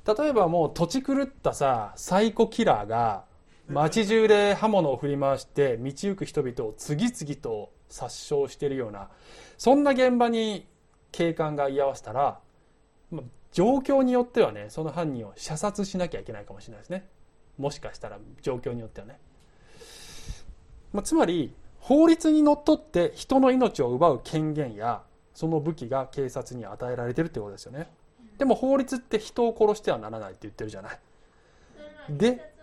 [0.05, 3.23] 例えばもう土地狂ったさサイコキラーが
[3.69, 9.09] 街中で刃物を振り回して道行く人々を次々と殺傷しているような
[9.57, 10.67] そんな現場に
[11.11, 12.39] 警官が居合わせたら、
[13.11, 13.23] まあ、
[13.53, 17.07] 状況によってはねその犯人を射殺しなきゃいけないかもしれないですね。
[17.57, 19.19] もしかしたら状況によってはね、
[20.91, 25.01] まあ、つまり法律にのっとって人の命を奪う権限や
[25.33, 27.89] その武器が警察に与えられてるってことですよね。
[28.37, 30.99] でも法律って人を殺してはならないって言ってるじゃない。
[32.09, 32.53] で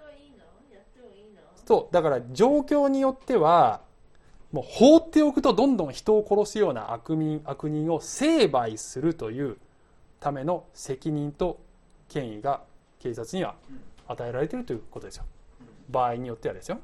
[1.66, 3.82] そうだから状況によっては
[4.52, 9.56] もう放っておくとどんどん人を殺すような悪人悪人を成敗するという
[10.18, 11.60] ための責任と
[12.08, 12.62] 権威が
[12.98, 13.54] 警察には
[14.10, 15.24] 与えられているということですよ。
[15.88, 16.80] 場合によってはですよ。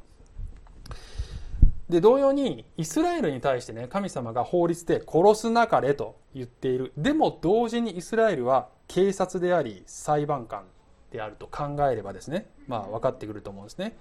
[1.89, 6.93] で同様にイスラエルに対してね神様が法律で殺すなかれと言っている。
[6.97, 10.65] でも同時にイスラエルは警察であり裁判官
[11.11, 12.49] であると考えればですね。
[12.67, 13.97] まあ分かってくると思うんですね。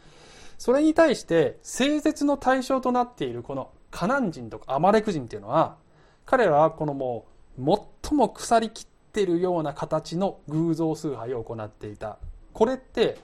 [0.58, 5.78] それに対して聖絶の対象となっているこのカナン人とかアマレク人っていうのは
[6.26, 7.26] 彼らはこのも
[7.60, 12.18] う最も腐りきっているような形の偶像崇拝を行っていた。
[12.56, 13.18] これって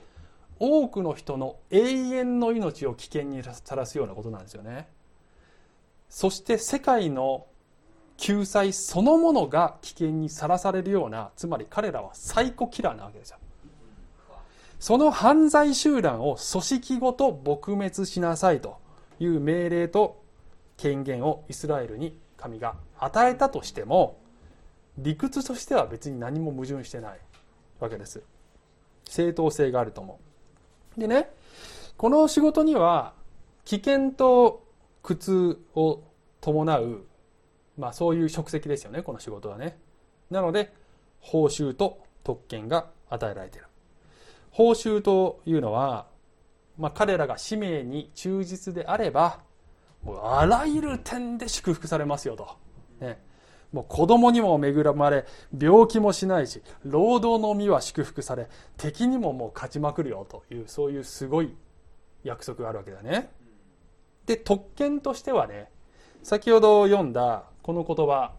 [0.60, 4.88] 多くの人の永遠の命を危険にさらすようなことなんですよね。
[6.10, 7.46] そして世界の
[8.18, 13.38] 救済そのものが危険にさらされるようなつまり彼らはサイコキラーなわけですよ。
[14.78, 18.76] その犯罪集団を組織ごと撲滅しなさいと
[19.18, 20.22] いう命令と
[20.76, 24.20] 権限をイスラエルに神が与えたとしても
[24.98, 27.18] 理屈としては別に何も矛盾してない
[27.80, 28.22] わけです。
[29.04, 30.18] 正当性があると思
[30.96, 31.00] う。
[31.00, 31.30] でね
[31.96, 33.14] この仕事には
[33.64, 34.64] 危険と
[35.02, 36.02] 苦痛を
[36.40, 37.04] 伴う、
[37.78, 39.78] まあ、そういう職責ですよねこの仕事はね。
[40.30, 40.72] なので
[41.20, 43.66] 報酬と特権が与えられている。
[44.50, 46.06] 報酬というのは、
[46.78, 49.40] まあ、彼らが使命に忠実であれば
[50.02, 52.56] もうあらゆる点で祝福されますよと、
[53.00, 53.22] ね、
[53.72, 55.24] もう子供にも恵まれ
[55.58, 61.54] 病気もしないし労働の身は祝福され敵にももう勝ちまくるよというそういうすごい
[62.22, 63.30] 約束があるわけだね。
[64.26, 65.68] で特権としてはね
[66.22, 68.32] 先ほど読んだこの言葉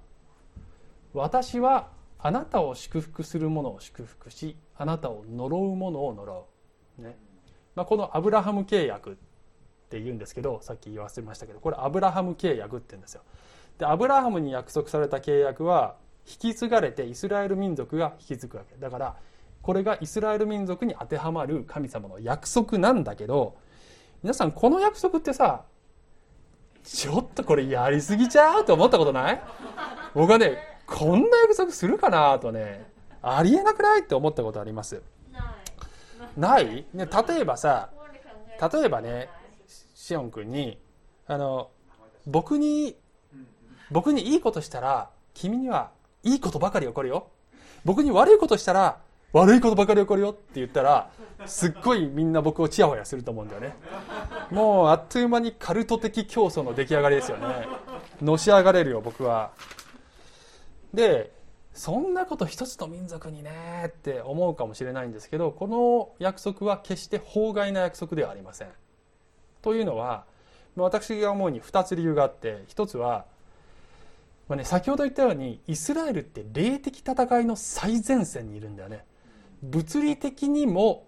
[1.13, 6.47] 私はあなたを祝福する者を祝福しあなたを呪う者を呪
[6.99, 7.17] う、ね。
[7.75, 9.13] まあ、このアブラハム契約っ
[9.89, 13.23] て言うんですけどさっき言わせましたけどこれアブラハム契約って言うんですよ。
[13.83, 18.77] でアブラハムに約束された契約は引き継がれてイスラエル民族が引き継ぐわけ。
[18.77, 19.15] だから
[19.61, 23.57] これがイスラエル民族に当てはまる神様の約束なんだけど
[24.23, 25.63] 皆さんこの約束ってさ
[26.81, 29.43] ちょっとこれやりすぎちゃうと思ったことない？
[30.15, 32.89] 僕はねこんな約束するかなとね
[33.21, 35.01] ありえなくないって思ったことあります。
[36.37, 36.85] ない。
[36.93, 37.89] ね例えばさ
[38.73, 39.27] 例えばね
[39.93, 40.79] しおん君に
[41.27, 41.69] あの
[42.25, 42.95] 僕に
[43.93, 45.91] 僕にいいことしたら君には
[46.23, 47.27] いいことばかり起こるよ。
[47.85, 48.97] 僕に悪いことしたら
[49.33, 51.09] 悪いことばかり起こるよって言ったら
[51.45, 53.75] すっごいみんな僕をチヤホヤすると思うんだよね。
[54.49, 57.67] もうあっという間にカルト的競争の出来上がりですよね。
[58.19, 59.51] のし上がれるよ僕は。
[60.91, 61.31] で
[61.73, 68.69] そんなこと一つの民族にねって思うかもしれないんですけどこの約束は決して法外な約束ではありません。
[69.61, 70.25] というのは
[70.75, 73.25] 私が思うに2つ理由があって1つは、
[74.53, 79.03] まあね、先ほど言ったようにイスラエルって霊的戦いの最前線にいるんだよね。
[79.63, 81.07] 物理的にも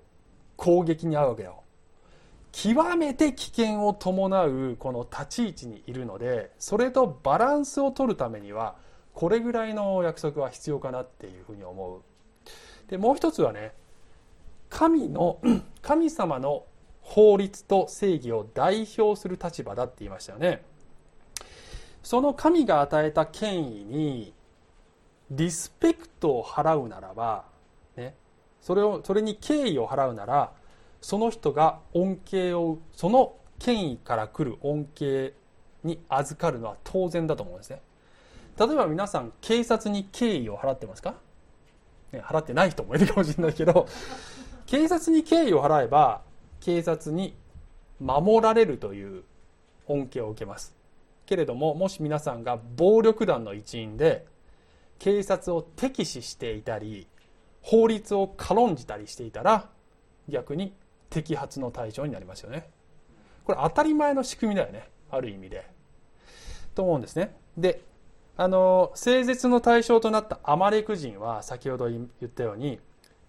[0.55, 1.61] 攻撃に遭うわけよ。
[2.51, 8.77] 極めて危険を伴うこの立ち位置にいるのでそれとバランスを取るためには
[9.13, 12.01] これぐらいの約束は必要かなっていうふうに思う
[12.89, 13.73] でもう一つはね
[14.69, 15.39] 神の
[15.83, 16.63] 神様の
[17.01, 20.63] 法律と正義を代表する立場だって言いましたよね
[22.05, 24.33] その神が与えた権威に
[25.31, 27.45] リスペクトを払うならば、
[27.97, 28.13] ね、
[28.61, 30.51] それをそれに敬意を払うなら
[31.01, 35.33] その人が恩恵をその権威から来る恩恵
[35.83, 37.81] に預かるのは当然だと思うんですね。
[38.59, 41.15] 例えば皆さん警察に敬意を払ってますか、
[42.11, 43.87] ね、払ってない人もいるかもしれないけど
[44.67, 46.21] 警察に敬意を払えば
[46.59, 47.35] 警察に
[47.99, 49.23] 守られるという
[49.87, 50.84] 恩恵を受けます。
[51.25, 54.25] けれどももし皆さんが暴力団の一員で
[54.99, 57.07] 警察を敵視していたり
[57.61, 59.69] 法律を軽んじたりしていたら
[60.29, 60.73] 逆に
[61.09, 62.69] 摘発の対象になりますよね。
[63.43, 64.89] これ当たり前の仕組みだよね。
[65.09, 65.67] ある意味で。
[66.73, 67.35] と思うんですね。
[67.57, 67.81] で
[68.37, 72.79] あの聖絶の対象となったアマレク人は先ほど言ったように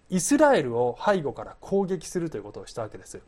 [0.09, 3.21] イスラエルを背後から攻撃するということをしたわけです。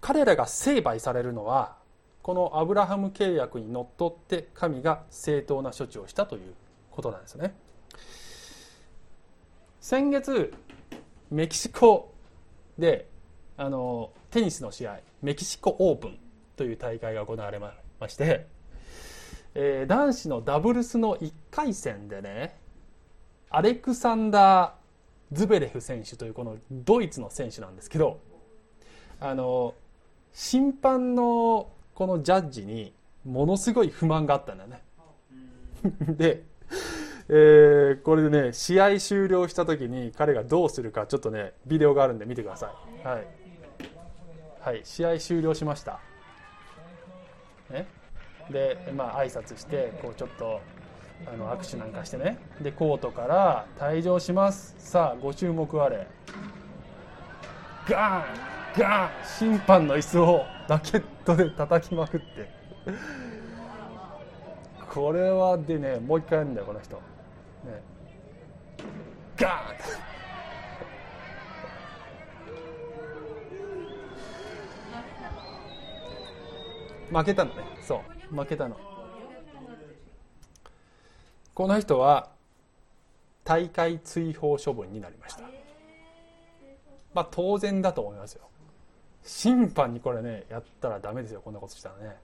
[0.00, 1.76] 彼らが成敗されるのは
[2.22, 6.54] このアブラハム契約にのっとって神が正当な処置をしたという
[6.90, 7.54] ことなんですね。
[9.80, 10.52] 先月
[11.30, 12.12] メキシコ
[12.78, 13.08] で
[13.56, 16.18] あのテニスの試合メキシコオープン
[16.56, 17.72] という大会が行われま
[18.08, 18.46] して
[19.54, 22.56] えー、男子のダブルスの1回戦でね
[23.48, 28.20] アレクサンダー・ズベレフ選手というこのドイツの選手なんですけど
[29.18, 29.74] あの
[30.32, 31.68] 審判の
[32.00, 32.94] このジャッジに
[33.26, 34.82] ものすごい不満があったんだね。
[36.16, 36.44] で、
[37.28, 42.72] えー、これでね試合終了した時に彼がどうするかちょっとねビデオがあるんで見てくださ
[43.04, 43.06] い。
[43.06, 43.26] はい、
[44.60, 46.00] はい、試合終了しました。
[47.70, 47.86] ね。
[48.48, 50.62] でまあ挨拶してこうちょっと
[51.30, 52.38] あの握手なんかしてね。
[52.62, 54.74] でコートから退場します。
[54.78, 56.06] さあご注目あれ。
[57.86, 62.48] ガーンガーン審判の椅子をラケットで叩きまくって。
[64.88, 66.94] これはでねもう一回やるんだよこの人。
[66.94, 67.02] ね。
[69.36, 77.64] ガーン負けたのね。
[77.82, 78.36] そう。
[78.36, 78.76] 負けたの。
[81.52, 82.30] この人は
[83.42, 85.42] 大会追放処分になりました。
[87.12, 88.49] まあ当然だと思いますよ。
[89.22, 92.16] 審判にこれねやったらダメですよこんなことしたらね。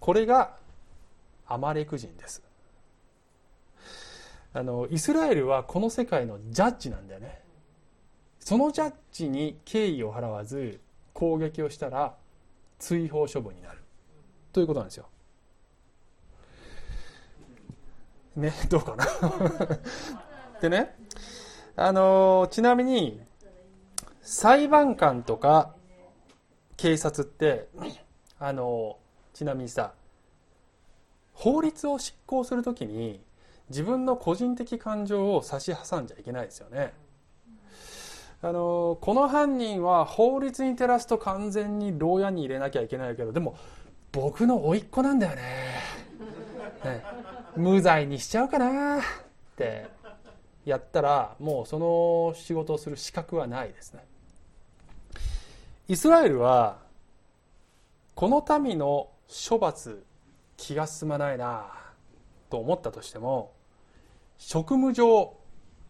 [0.00, 0.56] これが
[1.46, 2.42] アマレク人です。
[4.52, 7.40] あのイスラエルはこの世界のジャッジなんだよね。
[8.40, 10.80] そのジャッジに敬意を払わず
[11.12, 12.14] 攻撃をしたら
[12.78, 13.78] 追放処分になる。
[14.52, 15.08] ということなんですよ。
[18.36, 19.06] ねどうかな。
[20.60, 20.96] でね
[21.74, 23.20] あのちなみに
[24.26, 25.70] 裁判官とか
[26.76, 27.68] 警察って
[28.40, 28.98] あの
[29.32, 29.92] ちなみにさ
[31.32, 33.20] 法律を執行するときに
[33.68, 36.92] 自分の個人的感情を差し挟んじゃいけないですよね。
[38.42, 43.56] あのこの犯人は法律に照らすと完全に牢屋に入れなきゃいけないけどでも
[44.10, 45.42] 僕の甥っ子なんだよね。
[46.84, 47.04] ね。
[47.56, 49.02] 無罪にしちゃうかなっ
[49.54, 49.86] て
[50.64, 54.04] やったらもうその仕事をする資格はないですね。
[55.88, 56.78] イスラエルは
[58.16, 59.10] この民の
[59.48, 60.04] 処罰
[60.56, 61.66] 気が進まないな
[62.50, 63.52] と思ったとしても
[64.38, 65.36] 職務上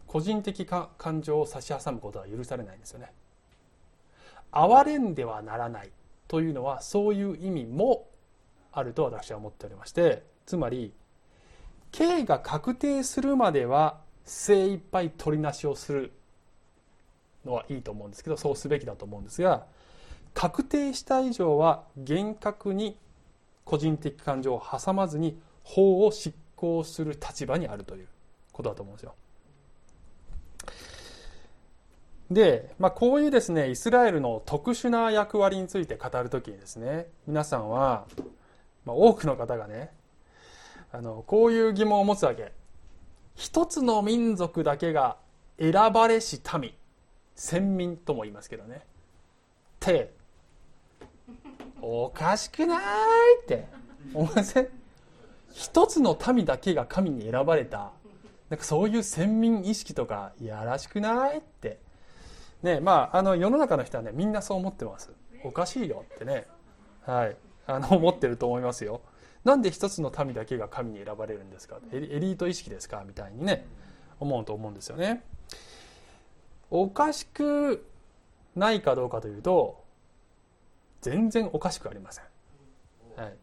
[0.05, 3.11] 個人的か感情を差し挟むことは許されないんですよね。
[4.51, 5.91] 哀れんではならない
[6.27, 8.07] というのはそういう意味も
[8.71, 10.93] あると私は思っておりましてつまり
[11.91, 16.13] 刑が確定するまでは精一杯取りなしをする
[17.45, 19.65] のはいいと思うんですけどそうすべきだと思うんですが
[20.37, 22.95] 確定した以上は厳格に
[23.65, 28.07] 個人的感情を挟まずに法を執行する立場にあるという
[28.51, 29.15] ことだと思うんですよ。
[32.29, 38.05] で、まあ、こういうですねイスラエルの特殊な役割について語る時にですね皆さんは、
[38.85, 39.89] まあ、多くの方がね
[40.91, 42.51] あのこういう疑問を持つわけ
[43.33, 45.17] 一つの民族だけが
[45.59, 46.75] 選ばれし民
[47.33, 48.81] 先民とも言いますけどねっ
[49.79, 50.15] て
[51.81, 52.79] おかしくない
[53.43, 53.67] って。
[54.13, 54.67] 思いません
[55.53, 57.91] 一つの民だけが神に選ばれた。
[58.49, 61.79] なんかそういう先民意識とかいやらしくないって。
[62.63, 65.11] ねまあ、あの世の中の人はねみんなそう思ってます。
[65.43, 66.47] おかしいよってね、
[67.05, 67.35] はい、
[67.67, 69.01] あの思ってると思いますよ。
[69.43, 71.79] なんで一つの民だけが神に選ばれるんですか？
[71.91, 73.03] エリート意識ですか？
[73.05, 73.65] みたいにね。
[74.19, 75.23] 思うと思うんですよね。
[76.71, 77.85] おかしく
[78.55, 79.83] ないかどうかというと
[81.01, 82.23] 全然おかしくありません、
[83.15, 83.33] はい、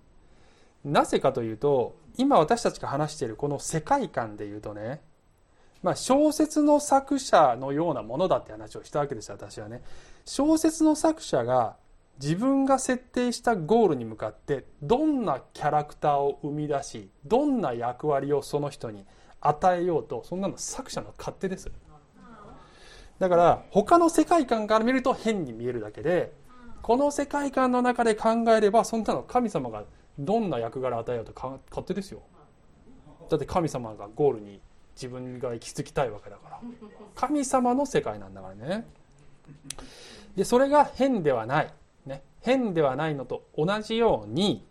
[0.84, 5.00] なぜかというと今私たちが話しているこの世界観でいうとね、
[5.82, 9.82] まあ、小説の作者のようなものだって話をしたわけです私はね。
[10.24, 11.76] 小説の作者が
[12.20, 19.04] 自分が設定したゴールに向かってどんなキャラクターを生み出しどんな役割をその人に
[19.40, 21.70] 与えようとそんなの作者の勝手です。
[23.18, 26.32] だから他の世界観から見ると変に見えるだけで
[26.84, 29.84] この世界観の中で考えればそんなの神様が
[30.18, 32.20] どんな役柄を与えようと勝手ですよ。
[33.30, 34.60] だって神様がゴールに
[34.94, 36.60] 自分が行き着きたいわけだから。
[37.14, 38.86] 神様の世界なんだからね。
[40.36, 41.72] でそれが変ではない、
[42.04, 44.62] ね、変ではないのと同じように、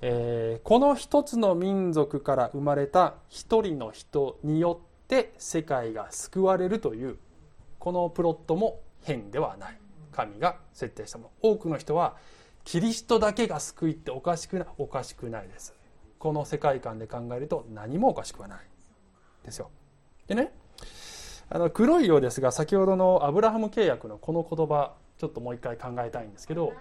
[0.00, 7.18] えー、この一つの民族から生まれた一人の人によって世界が救われるという
[7.80, 9.77] このプロットも変ではない。
[10.18, 11.50] 神が設定したもの。
[11.52, 12.16] 多くの人は
[12.64, 15.74] キリストだけが救いっておかしくないおかしくないです。
[16.18, 18.58] この世界観で考えると何もおかしくはない。
[19.44, 19.70] ですよ。
[20.26, 20.52] でね
[21.48, 26.74] あの黒いようですが先ほどのアブラハム契約のこの言葉ちょっともう一回考えたいんですけど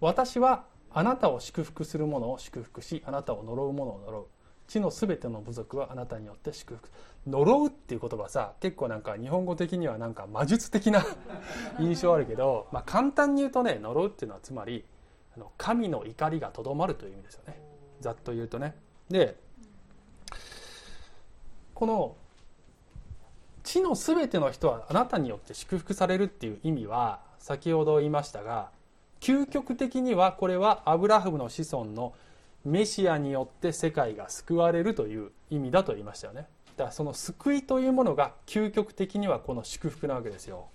[0.00, 4.26] 私はあなたを祝福する者を祝福しあなたを呪う者を呪う。
[4.66, 6.88] 地のすべての部族はあなたによって祝福。
[7.26, 11.02] 呪うっていう言葉さ結構なんか日本語的にはなんか魔術的な
[11.80, 14.84] 印象あるけど、まあ、簡単に言うとね呪うっていうのはつまり
[15.34, 17.60] あの神の怒りがとどまるという意味ですよね。
[18.00, 18.76] ざっと言うとね。
[19.08, 19.38] で
[21.74, 22.16] この
[23.62, 28.70] 地のすべての人はあなたによって祝福されるっていう意味は先ほど言いましたが
[29.20, 32.14] 究極的にはこれはアブラハムの子孫の
[32.64, 36.46] メシアによって世界が救われるという意味だと言いましたよね。
[36.76, 40.66] だからその救いというものが究極的にはこの祝福なわけですよ。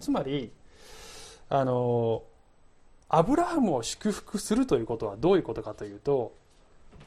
[0.00, 0.52] つまり
[1.48, 2.22] あの
[3.08, 6.34] アブラハムを祝福するということはどういうことかというと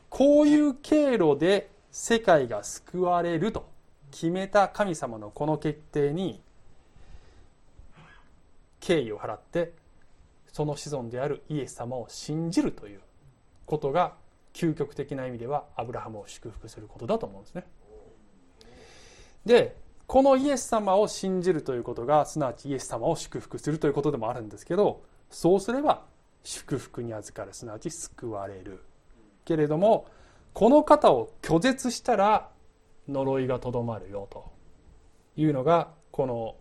[0.09, 3.67] こういう経路で世界が救われると
[4.11, 6.41] 決めた神様のこの決定に
[8.79, 9.73] 敬意を払って
[10.53, 13.01] その子孫であるイエス様を信じるという
[13.65, 14.13] ことが
[14.53, 17.65] 究極的な意味ではアブラハムを祝福することだと思うんですね。
[19.45, 19.75] で
[20.07, 26.03] このイエス様を信じるということがすなわちイエス様を祝福するということでもあるんですけどそうすれば
[26.43, 28.83] 祝福に預かるすなわち救われる
[29.45, 30.07] けれども
[30.53, 32.49] この方を拒絶したら
[33.09, 34.51] 呪いがとどまるよと
[35.35, 36.55] いうのがこの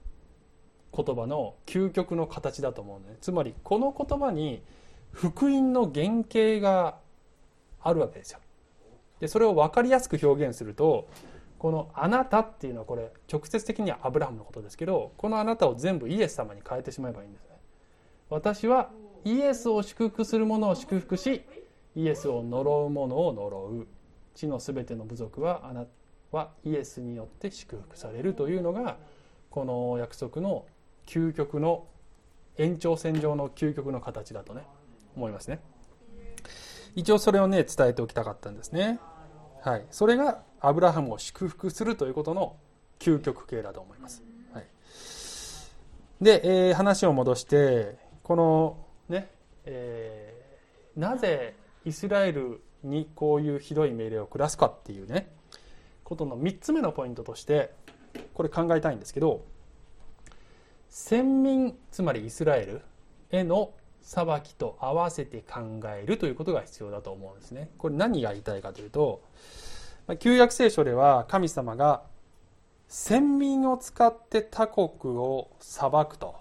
[0.96, 4.62] 言葉の究極の形だと思うのねつまりこの言葉に
[5.14, 6.98] 福音の原型が
[7.80, 8.40] あるわけですよ。
[9.20, 11.08] でそれを分かりやすく表現すると
[11.58, 17.56] この「あなた」っていうのはこれ直接的にはアブラハムのことですけどこの「あなた」を全部イエス様に変えてしまえばいいんですね。
[18.28, 18.90] 私は
[19.24, 21.42] イエスを祝福する者を祝福し
[21.94, 23.86] イエスを呪う者を呪う。
[24.34, 25.90] 地のすべての部族はあなた
[26.32, 28.98] はイエスによって祝福されるというのが
[29.50, 30.66] この約束の
[31.06, 31.86] 究極の
[32.58, 34.66] 延長線上の究極の形だとね。
[35.16, 35.60] 思いますね。
[36.94, 39.00] 一応それをね伝えておきたかったんですね。
[39.62, 39.86] はい。
[39.90, 42.56] それがアブラハムを祝福するということの
[42.98, 44.22] 究極形だと思います、
[44.54, 44.64] はい、
[46.22, 49.28] で、えー、話を戻してこのね、
[49.66, 51.54] えー、なぜ
[51.84, 55.30] イスラエルにこういうひどい命令を下すかっていうね
[56.02, 57.72] ことの3つ目のポイントとして
[58.32, 59.44] これ考えたいんですけど
[60.88, 62.80] 先民つまりイスラエル
[63.30, 63.72] への
[64.04, 67.70] 裁きと合わせて考えるということが必要だと思うんですね。
[67.78, 69.22] これ何が言いたいかというと
[70.18, 72.02] 旧約聖書では神様が
[72.86, 76.36] 先民を使って他国を裁くと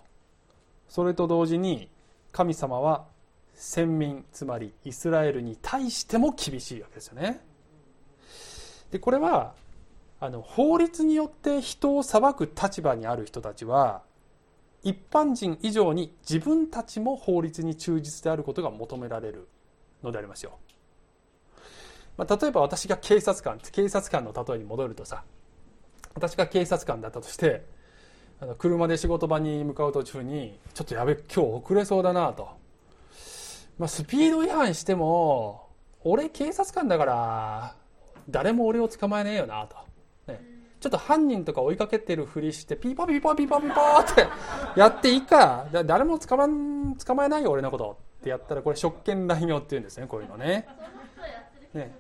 [0.90, 1.90] それと同時に
[2.34, 3.06] 神様は
[3.54, 7.40] 先民つまりイスラエルに対しても厳しいわけですよね。
[8.92, 9.54] でこれは
[10.20, 14.02] あの法律によって人を裁く立場にある人たちは
[14.84, 19.48] 一般人以上に自分たちも法律に忠実であることが求められる
[20.04, 20.60] のでありますよ。
[22.18, 25.24] まあ、例えば私が警察官警察官の例えに戻るとさ
[26.14, 27.66] 私が警察官だったとして
[28.40, 32.50] あの車で仕事場に向かう途中にちょっとやべ今日遅れそうだなと、
[33.80, 35.70] まあ、スピード違反しても
[36.04, 37.76] 俺警察官だから
[38.30, 39.76] 誰も俺を捕まえねえよなと、
[40.84, 44.28] ちょっと犯人とか追いかけてるふりしてピーパーピーパーピーパーピーパーって
[44.78, 46.46] やっていいか誰も捕ま
[47.06, 50.68] 捕まえないよ俺のことってやったらこれ職権乱用っていうんですねこういうのね。
[51.74, 51.96] ね。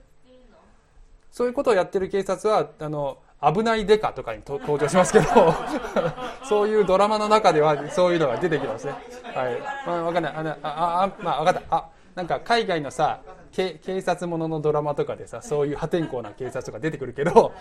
[1.32, 5.26] そういうことをやってる警察はあのあぶない刑事とかに登場しますけど
[6.44, 8.96] そういうドラマの中ではそういうのが出てきますね。
[9.34, 9.62] はい。
[9.88, 10.34] まあ分かんない。
[10.36, 11.76] あああまあ分かった。
[11.78, 13.22] あなんか海外のさ
[13.54, 17.54] 警察もののドラマとかでさそういう破天荒な警察とか出てくるけど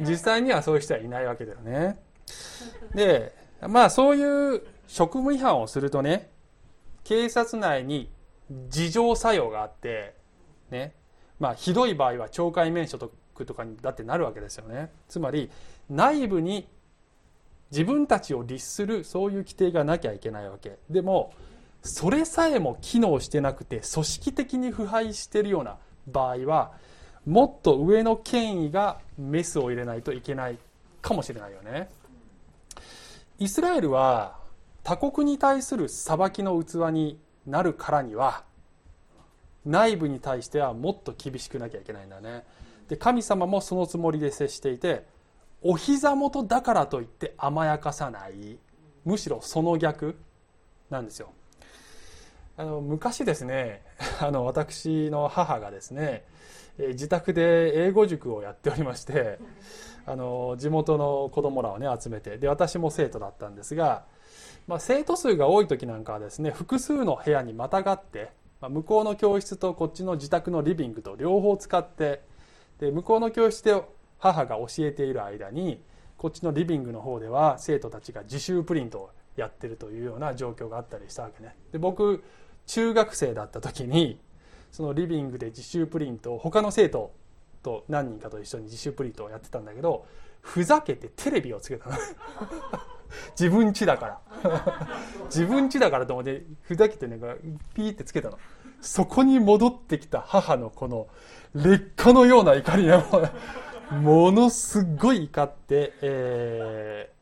[0.00, 1.98] 実際にはそういう人はいないわけだよね。
[2.94, 6.30] でまあそういう職務違反をするとね
[7.04, 8.10] 警察内に
[8.50, 10.14] 自浄作用があって
[10.70, 10.94] ね。
[11.38, 13.12] まあひどい場合は懲戒免職
[13.46, 14.90] とかにだってなるわけですよね。
[15.08, 15.50] つまり
[15.88, 16.66] 内部に
[17.70, 20.78] 自分たちを律するそういう規定がなきゃいけないわけ。
[20.90, 21.32] でも
[21.82, 25.76] それさえも機能してなくて組織的に腐敗しているような
[26.06, 26.72] 場合は
[27.26, 30.58] もっと上の権威がメスを入れないといけない
[31.02, 31.88] かもしれないよね。
[33.38, 34.36] イスラエルは
[34.82, 38.44] 他国に対する裁きの器になるからには
[39.64, 42.44] 内部に対してはもっと厳しくなきゃいけないんだね。
[42.88, 45.06] で神様もそのつもりで接していて
[45.62, 48.58] お膝元だからといって甘やかさない。
[49.04, 50.18] むしろその逆
[50.90, 51.32] なんですよ。
[52.58, 53.82] あの昔ですね
[54.20, 56.24] あの私の母がですね
[56.76, 59.38] 自宅で英語塾をやっておりまして
[60.06, 64.04] あの地元の子供らをね集めてで私も生徒だったんですが、
[64.66, 72.22] まあ、生徒数が多い時なんかはですね複数の部屋にまたがって、まあ、向こうの教室とこっちの自宅のリビングと両方使って
[72.80, 73.80] で向こうの教室で
[74.18, 75.80] 母が教えている間に
[76.16, 81.54] こっちのリビングの方では生徒たちが自習プリントをやってるというような状況があったりしたわけね。
[81.70, 82.24] で僕
[82.68, 84.20] 中学生だった時に
[84.70, 87.12] そのリビングで自習プリントを他の生徒
[87.62, 90.06] と何人かと一緒に自習プリントをやってたんだけど
[90.40, 91.96] ふざけてテレビをつけたの。
[93.38, 94.20] 自分家だから。
[95.26, 97.18] 自分家だからと思ってふざけてね
[97.74, 98.38] ピーってつけたの。
[98.80, 101.08] そこに戻ってきた母のこの
[101.54, 103.04] 烈火のような怒りが
[103.90, 107.17] ものすごい怒って、えー、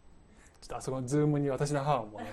[0.67, 2.27] ちょっとあそこのズームに私の母もね。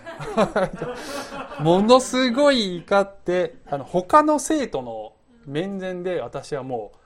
[1.61, 5.13] ものすごい怒ってあの他の生徒の
[5.45, 6.97] 面前で私はもう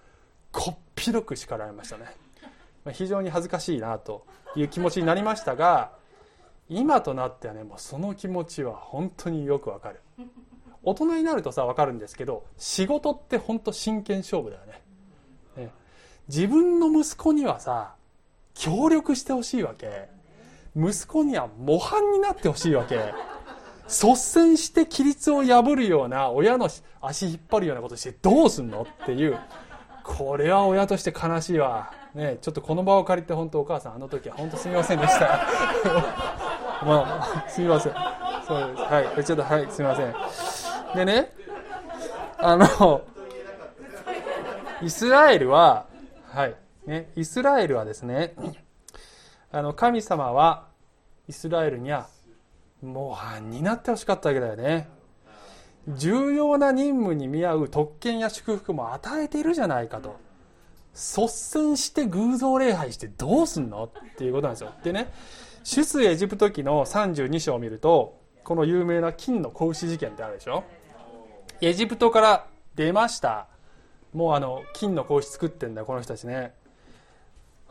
[0.54, 2.06] こっぴどく叱られましたね。
[2.94, 4.26] 非常に恥ずかしいなと
[4.56, 5.92] いう気持ちになりましたが
[6.70, 10.00] 今となってはねもうその気持ちは本当によくわかる。
[10.84, 14.82] 大人になるとさ分かるんですけど仕事って本当真剣勝負だよね。
[15.58, 15.72] ね。
[16.30, 17.96] 自分の息子にはさ
[18.54, 20.16] 協力してほしいわけ
[20.78, 23.14] 息子には模範になってほしいわけ。
[23.88, 26.70] 率先して規律を破るような親の
[27.02, 29.40] 足引っ張るようなことしてどうすんのっていう。
[30.04, 31.92] これは親として悲しいわ。
[32.14, 35.26] ねちょっとこの場を借りて本当お母さんあの時は本当すみませんでした。
[36.86, 37.94] まあすみません。
[38.48, 38.84] そうです。
[38.84, 39.26] はい。
[39.26, 40.16] ちょっとはいすみません。
[40.96, 41.34] でね
[42.38, 43.02] あの
[44.82, 45.86] イスラエルは
[46.32, 46.56] はい。
[46.86, 48.36] ねイスラエルはですね
[49.52, 50.67] あの神様は
[51.28, 52.08] イスラエルには
[52.82, 54.90] 模範になってほしかったわけだよね。
[55.88, 60.18] 重要な任務に見合う特権や祝福も与えているじゃないかと。
[60.94, 64.72] 率先して偶像礼拝してどうすんのっていうことなんですよ。
[64.84, 65.12] でね
[65.64, 70.64] 出エジプト記の32章を見るとこの有名な金の子牛事件ってあるでしょ。
[71.62, 73.48] エジプトから出ました。
[74.14, 76.54] もうあの金の子牛作ってんだよこの人たちね。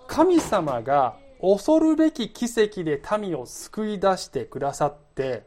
[0.07, 5.45] 神様が恐るべき奇跡で民を救い出してくださって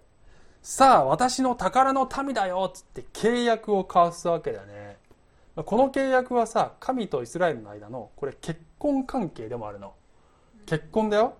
[0.61, 4.97] さあ私の宝の民だよっつって契約を交わすわけだね。
[5.65, 9.93] この契約はさ神とイスラエルの間のこれ結婚関係でもあるの。
[10.65, 11.33] 結婚だよ。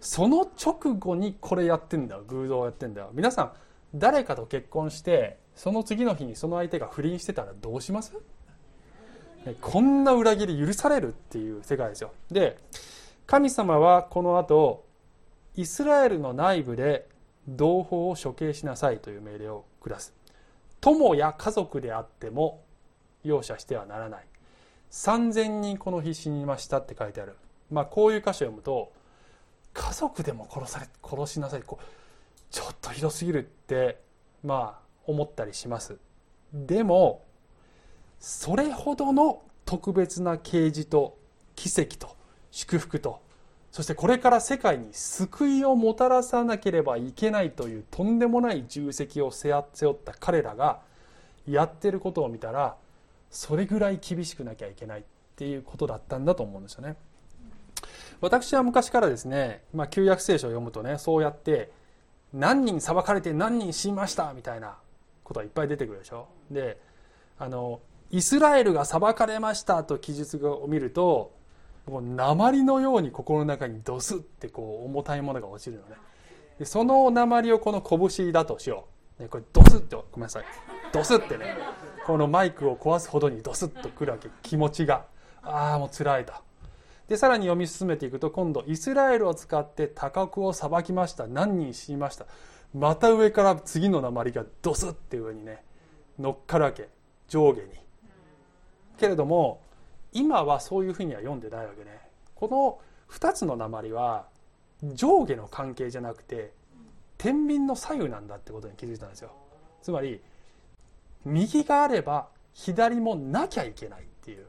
[0.00, 2.24] その直後にこれやってんだよ。
[2.26, 3.10] 偶像をやってんだよ。
[3.12, 3.52] 皆さん
[3.94, 8.16] 誰かと結婚してその次の日にその相手が不倫してたらどうします？
[9.60, 12.12] こんな裏切り許されるっていう世界ですよ。
[12.30, 12.58] で
[13.26, 14.86] 神様はこの後
[15.56, 17.08] イスラエルの内部で
[17.48, 20.14] 同胞を処刑しなさいという命令を下す
[20.80, 22.62] 友や家族であっても
[23.24, 24.26] 容赦してはならない。
[24.92, 27.36] 3000人この日死にましたって書いてある。
[27.72, 28.92] まあこういう箇所を読むと
[29.74, 31.62] 家族でも殺され殺しなさい。
[31.62, 31.84] こう
[32.50, 34.00] ちょっとひどすぎるって
[34.44, 35.98] まあ思ったりします。
[36.52, 37.24] でも
[38.20, 41.18] それほどの特別な啓示と
[41.56, 42.15] 奇跡と
[42.56, 43.20] 祝福と
[43.70, 50.80] そしてこれから世界に救いをもたらさなければいけないというとんでもない重責を背負った彼らが
[51.46, 52.76] やってることを見たら
[53.30, 55.02] それぐらい厳しくなきゃいけないっ
[55.36, 56.96] ていうことだったんだと思うんですよね。
[58.22, 61.70] 私は昔からですね、まあ、旧約聖書を読むとねそうやって
[62.32, 64.78] 何人裁かれて何人死にましたみたいな
[65.24, 66.80] ことがいっぱい出てくるでしょで
[67.38, 67.80] あの
[68.10, 71.35] イスラエルが裁かれましたと記述を見ると
[71.86, 75.96] もう鉛のように心の中にドスってこう重たいものが落ちるのね。
[76.58, 78.86] でその鉛をこの拳だとしよ
[79.18, 80.44] う、ね、これドスッとごめんなさい。
[80.92, 81.56] ドスってね
[82.06, 84.28] このマイクを壊すほどにドスッとくるわけ。
[84.42, 85.06] 気持ちが。
[85.42, 86.32] ああもう辛いと。
[87.08, 91.28] でさらに読み進めていくと今度イスラエルを使って多国を裁きました。
[91.28, 92.26] 何人死にました。
[92.74, 95.62] また上から次の鉛がドスって上にね
[96.18, 96.88] 乗っかるわけ。
[97.28, 97.68] 上下に。
[98.98, 99.60] けれども
[100.16, 102.00] 今はそういうふうには読んでないわけね。
[102.34, 102.78] この
[103.14, 104.26] 2つの鉛は
[104.94, 106.52] 上下の関係じゃなくて
[107.18, 109.30] 天秤の左右なんだってことに気づいたんですよ。
[109.82, 110.20] つまり
[111.24, 114.46] 右があれば左もなきゃいけないっていう。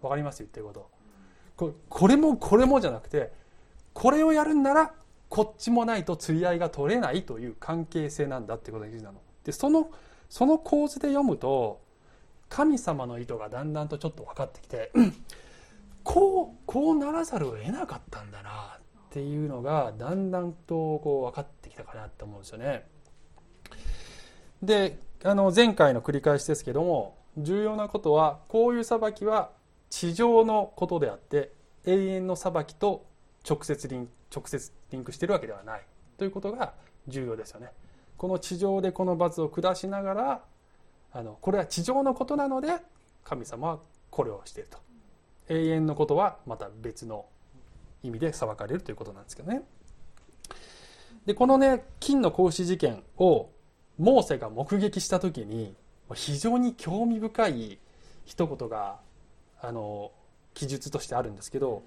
[0.00, 0.38] 分かります？
[0.38, 0.72] 言ってるこ
[1.56, 1.74] と。
[1.88, 3.32] これもこれもじゃなくて
[3.92, 4.92] これをやるんなら
[5.28, 9.20] こっちもないと釣り合いが取れないという関係性なんだってことに気づいたの。
[9.42, 9.90] でその
[10.30, 11.80] その構図で読むと
[12.48, 14.90] 神様の意図がだんだんとちょっと分かってきて
[16.02, 22.86] こうこうならざるを得なかったんだなっていうのがだんだんとこう分かってきたかなと思うんですよね。
[24.62, 29.50] であの前回の繰り返しですけども重要なことはこういう裁きは
[29.90, 31.52] 地上のことであって
[31.86, 33.06] 永遠の裁きと
[33.48, 35.82] 直接リン直接リンクしているわけではない
[36.16, 36.74] ということが
[37.06, 37.72] 重要ですよね。
[38.16, 40.42] この地上でこの罰を下しながら
[41.18, 42.76] あのこれは地上のことなので
[43.24, 44.78] 神様はこれをしていると。
[45.48, 47.26] 永遠のことはまた別の
[48.04, 49.62] 意味で裁かれるということなんですけどね。
[51.26, 53.50] でこのね金の格子事件を
[53.98, 55.74] モーセが目撃した時に
[56.14, 57.78] 非常に興味深い
[58.24, 59.00] 一言が
[59.60, 60.12] あの
[60.54, 61.82] 記述としてあるんですけど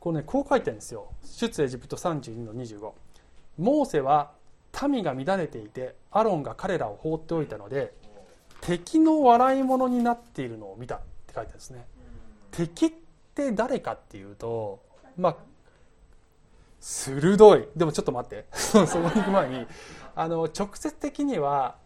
[0.00, 1.12] これねこう書いてるんですよ。
[1.22, 2.92] 出エジプト32の25
[3.58, 4.32] モーセは
[4.88, 7.97] 民が乱れていてアロンが彼らを放っておいたので
[8.60, 11.86] 敵の笑い物になっているのを見たって書いてあるんですね。
[12.50, 12.92] 敵っ
[13.34, 14.82] て誰かっていうと
[15.16, 15.36] まあ
[16.80, 17.68] 鋭い。
[17.76, 18.46] でもちょっと待って。
[18.54, 19.66] そこに行く前に
[20.14, 21.76] あの直接的には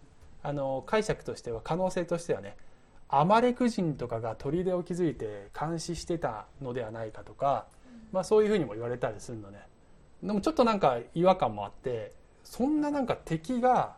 [0.42, 2.56] あの解釈としては可能性としてはね
[3.08, 7.66] アマレク人とかが砦を築いて監視してたのではないかとか、
[8.10, 9.66] まあ、そういうふうにも言われたりするのね。
[10.22, 12.12] でもちょっとなんか違和感もあって
[12.44, 13.96] そんななんか敵が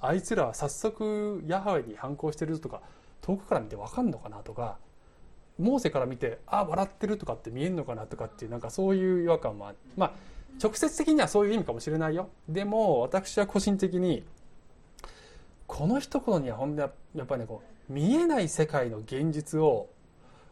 [0.00, 2.80] あいつらは早速ヤハウェに反抗してるとか
[3.20, 4.78] 遠くから見て分かんのかなとか
[5.58, 10.12] モーセから見てあ笑ってるとかって見えるのかなとかっていうなんかそういう違和感もあまあ
[10.62, 12.30] 直接的にはそういう意味かもしれないよ。
[12.48, 14.24] でも私は個人的に
[15.66, 16.88] この一言にはほんでや
[17.22, 19.88] っぱりねこう見えない世界の現実を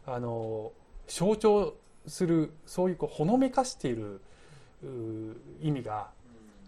[0.05, 0.71] あの
[1.07, 1.75] 象徴
[2.05, 4.21] するそういうこうほのめかしている
[5.61, 6.09] 意味が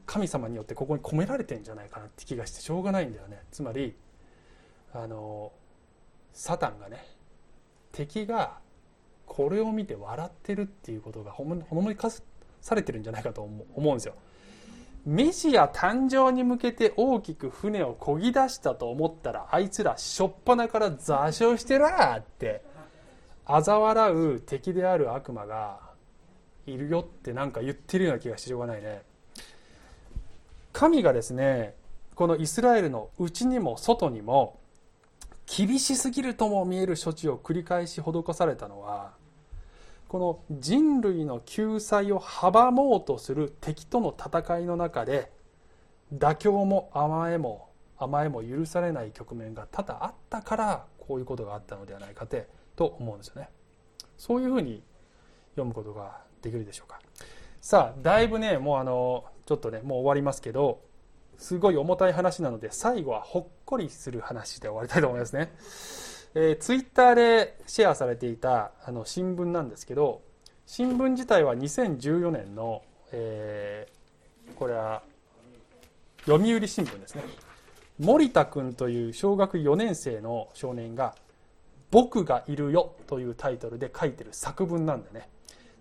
[0.10, 3.94] 神様によってここに込められてんじゃないかなって気がしてしょうがないんだよねつまり
[4.92, 5.52] あの
[6.34, 7.06] サタンがね
[7.92, 8.58] 敵が
[9.28, 14.16] これを見て笑ってるっていうことがほのめかされてるんじゃないかと思うんですよ。
[15.06, 21.86] メシア誕生に向けて大きく船を漕ぎ出したと思ったらあいつらしょっぱなから座礁してる
[22.18, 22.64] って
[23.46, 25.80] 嘲笑う敵である悪魔が
[26.66, 29.04] いるよってなんか言ってるような気がしてしょうがないね。
[30.80, 31.76] 神がですね
[32.16, 34.62] このイスラエルの内にも外にも
[35.46, 39.12] 厳しすぎるとも見える処置を繰り返し施されたのは
[40.08, 40.20] こ
[40.50, 45.30] の人類の救済を阻もうとする敵との戦いの中で
[46.14, 47.68] 妥協も甘えも
[47.98, 53.50] 甘えも許されない局面が多々あったからこういうことがあったのではないかてと思うんですよね。
[54.18, 54.82] そういうふうに
[55.56, 57.02] 読むことができるでしょうか。
[57.60, 60.80] さあだいぶねもうあのちょっとねもう終わりますけど
[61.40, 65.52] すごい重たい話なので最後はほっこりする話で終わりたいと思いますね、
[66.36, 70.22] えー、ツイッターでシェアされていたあの新聞なんですけど
[70.68, 75.02] 新聞自体は2014年の、えー、これは
[76.28, 77.24] 読売新聞ですね。
[77.98, 81.16] 森田君という小学4年生の少年が
[81.90, 85.28] 「僕がいるよ」というタイトルで書いてる作文なんでね。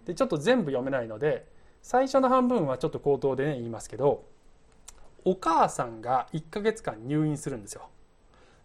[0.07, 4.25] でちょっと全部読めないので最初の半分はちょっと口頭でね言いますけど
[5.25, 7.89] お母さんが1ヶ月間入院するんですよ。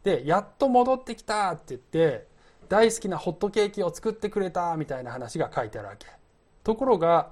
[0.03, 2.27] でやっと戻ってきたって言って
[2.69, 6.07] 大好きなホットケーキを作ってくれたみたいな話が書いてあるわけ。
[6.63, 7.31] ところが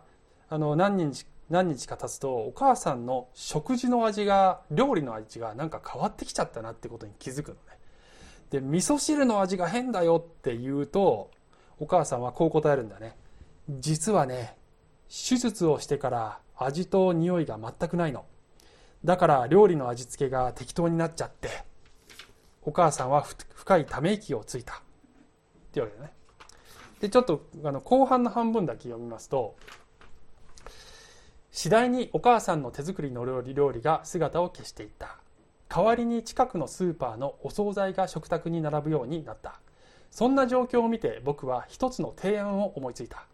[0.49, 7.59] あの何日何日か経つとお母さんの食事の味が料理の味がなんか変わってきちゃったなってことに気づくのね。
[8.49, 11.29] で味噌汁の味が変だよって言うと
[11.79, 13.17] お母さんはこう答えるんだね。
[13.69, 14.57] 実はね
[15.11, 18.23] 手術をしてから味と匂いが全くないの。
[19.03, 21.49] だから料理の味付けが適当になっちゃって
[22.61, 24.75] お母さんは深いため息をついた。
[24.75, 24.77] っ
[25.73, 26.13] ていうわけだね。
[27.01, 29.55] でちょっとあの後半の半分だけ読みますと
[31.51, 35.17] 次第にお母さんの手作りの料理料理が姿を消していった。
[35.67, 39.59] 代わりに近くのスーパーのお惣菜が食卓に並ぶようになった。
[40.09, 43.25] そんな状況を見て僕は一つの提案を思いついた。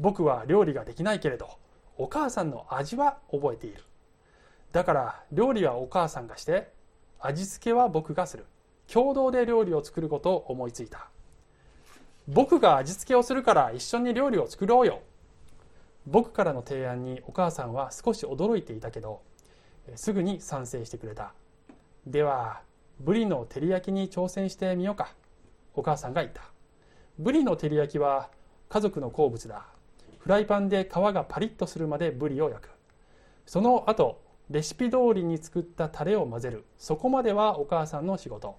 [0.00, 1.58] 僕は料理ができないけれど
[1.96, 3.82] お母さんの味は覚えている。
[4.72, 6.70] だから料理はお母さんがして
[7.20, 8.44] 味付けは僕がする。
[8.86, 11.08] 共同で料理を作ることを思いついた。
[12.28, 15.00] 僕が味付けをするから一緒に料理を作ろうよ。
[16.06, 19.20] 僕からの提案にお母さんは少し驚いていたけど
[19.94, 21.32] すぐに賛成してくれた。
[22.06, 22.62] では
[23.00, 25.12] ブリの照り焼きに挑戦してみようか。
[25.74, 26.42] お母さんが言った。
[27.18, 28.30] ブリの照り焼きは
[28.68, 29.66] 家族の好物だ。
[30.18, 32.70] フライパンで皮がパリッとするまでブリを焼く。
[33.46, 36.64] その後レシピ通りに作ったタレを混ぜる。
[36.78, 38.56] そこまではお母さんの仕事。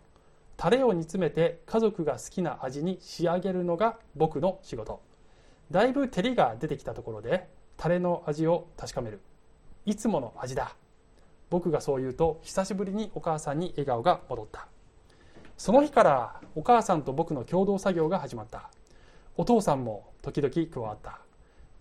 [0.55, 5.01] タレを煮詰めて家族が好きな味に仕上げるのが僕の仕事。
[5.71, 7.47] だいぶ照りが出てきたところで
[7.77, 9.19] タレの味を確かめる。
[9.85, 10.75] いつもの味だ。
[11.49, 14.67] 僕がそう言うと久しぶりにお母さんに笑顔が戻った。
[15.57, 18.69] その日からお母さんと僕の共同作業が始まった。
[19.37, 21.21] お父さんも時々加わった。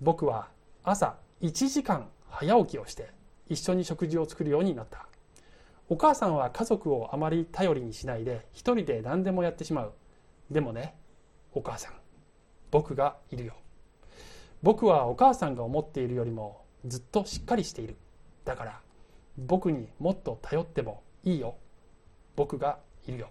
[0.01, 0.49] 僕は
[0.85, 3.11] 朝1時間早起きをして
[3.49, 5.07] 一緒に食事を作るようになった。
[5.89, 9.93] お母さんは家族をあまり頼りにしないで一人で何でもやってしまう。
[10.51, 10.95] でもね
[11.53, 11.95] お母さん
[12.71, 13.55] 僕がいるよ。
[14.63, 17.97] 僕はお母さんが思っているよりもずっとしっかりしている。
[18.45, 18.81] だから
[19.37, 21.57] 僕にもっと頼ってもいいよ。
[22.37, 23.31] 僕がいるよ。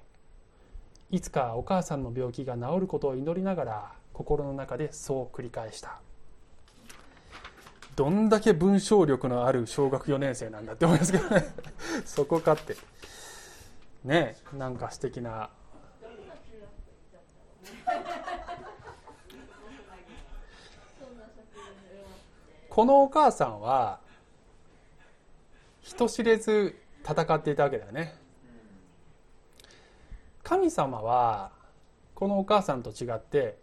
[1.11, 6.01] いつかお母さんの病気が治ることを祈りながら心の中でそう繰り返した。
[7.97, 11.47] どんだけ文章力のある小学4年生なんだって思いますけどね。
[12.05, 12.77] そこかって。
[14.03, 15.49] ねなんか素敵な。
[22.69, 23.99] このお母さんは
[25.81, 28.15] 人知れず戦っていたわけだよね。
[30.43, 31.51] 神様は
[32.13, 33.57] このお母さんと違って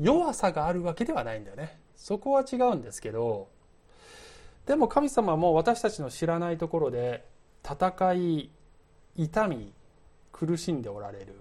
[0.00, 1.78] 弱さがあるわけではないんだよね。
[1.94, 3.56] そこは違うんですけど
[4.68, 7.24] でも神様も私たちの知らないところで
[7.64, 8.50] 戦い
[9.16, 9.72] 痛み
[10.30, 11.34] 苦しんでおられる。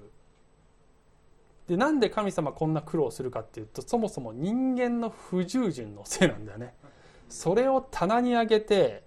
[1.67, 6.73] でなんで神様こんな苦労するかっていうとそもそも人間の不従順のせいなんだよね。
[7.27, 9.03] それを棚に上げて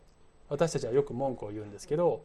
[0.51, 2.23] 私たちはよく文句を言うんですけど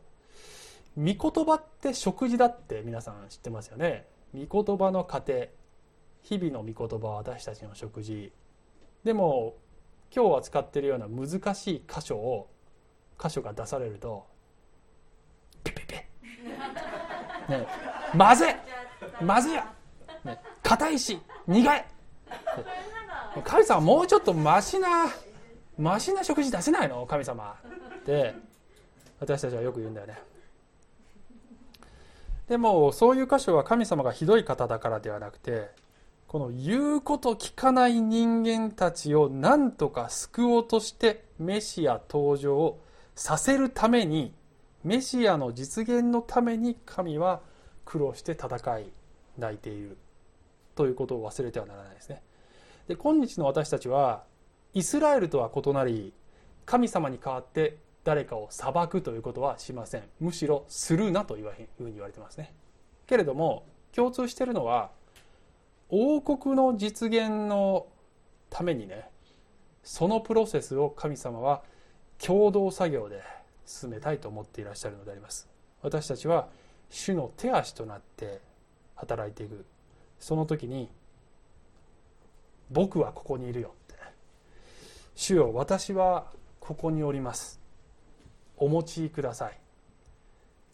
[0.98, 4.06] 御言葉って食事だって皆さん知ってますよね。
[4.38, 5.50] 御言葉の糧
[6.24, 8.34] 日々の御言葉は私たちの食事。
[9.06, 9.56] でも
[10.16, 12.47] 今日扱っているような難しい箇所を
[13.22, 14.26] 箇所が出されると
[15.63, 17.68] ピピピ、ね、
[18.13, 18.55] まずい。
[19.22, 19.53] まずい。
[19.53, 19.74] や
[20.63, 21.88] 硬、ね、いし苦い、ね、
[23.43, 25.07] 神様もうちょっとマシな
[25.78, 27.05] マシな食事出せないの？
[27.05, 27.53] 神様。
[27.99, 28.34] って
[29.20, 30.18] 私たちはよく言うんだよね。
[32.47, 35.72] でもそういう箇所は神様がひどい方だからではなくて
[36.36, 42.82] この言うこと聞かない人間たちを何とか救おうとしてメシア登場を
[43.16, 44.34] させるために
[44.84, 47.40] メシアの実現のために神は
[47.86, 48.90] 苦労して戦い
[49.38, 49.98] 泣いている
[50.76, 52.22] ということを忘れてはならないですね。
[52.90, 54.26] で今日の私たちは
[54.74, 56.12] イスラエルとは異なり
[56.66, 60.04] 神様に代わって誰かを裁くということはしません。
[60.20, 62.54] むしろするなというふうに言われてますね。
[63.08, 64.92] けれども共通してるのは
[65.90, 67.88] 王国の実現の
[68.50, 69.08] ためにね
[69.84, 71.62] そのプロセスを神様は
[72.18, 73.22] 共同作業で
[73.66, 75.48] 進めたいと思っていらっしゃるのであります。
[75.82, 76.48] 私たちは
[76.90, 78.42] 主の手足となって
[78.96, 79.66] 働いていく。
[80.20, 80.90] その時に
[82.72, 84.02] 僕はここにいるよって。
[85.16, 87.60] 主よ私はここにおります。
[88.58, 89.60] お持ちください。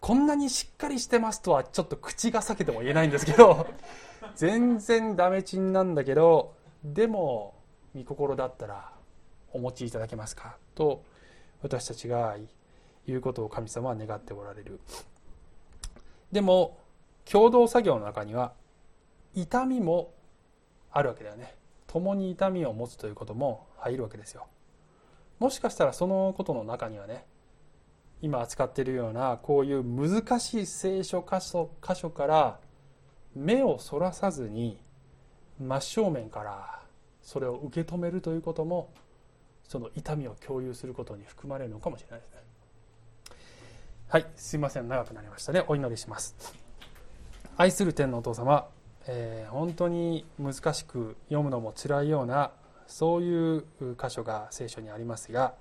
[0.01, 3.67] こんなにしっかりしてますとはちょっと口が裂けても言えないんですけど
[4.35, 7.53] 全然ダメチンなんだけどでも
[7.95, 8.91] 御心だったら
[9.53, 10.57] お持ちいただけますか？
[10.75, 11.03] と
[11.61, 12.35] 私たちが
[13.05, 14.79] 言うことを神様は願っておられる。
[16.31, 16.77] でも
[17.29, 18.53] 共同作業の中には
[19.35, 20.13] 痛みも
[20.91, 21.55] あるわけだよね。
[21.87, 24.47] 共に痛みを持つということも入るわけですよ。
[25.39, 27.25] もしかしたらそのことの中にはね
[28.21, 32.59] 今扱っているようなこういう難しい聖書箇所箇所から
[33.35, 34.79] 目をそらさずに
[35.59, 36.81] 真正面から
[37.21, 38.91] それを受け止めるということも
[39.67, 42.41] その痛みを共有することに含まれるのかもしれないですね。
[44.09, 45.63] はいすいません長くなりましたね。
[45.67, 46.35] お祈りします。
[47.57, 48.67] 愛する天のお父様
[49.07, 52.51] えー、本当に難しく読むのも辛いような
[52.87, 53.63] そういう
[53.99, 55.53] 箇所が聖書にありますが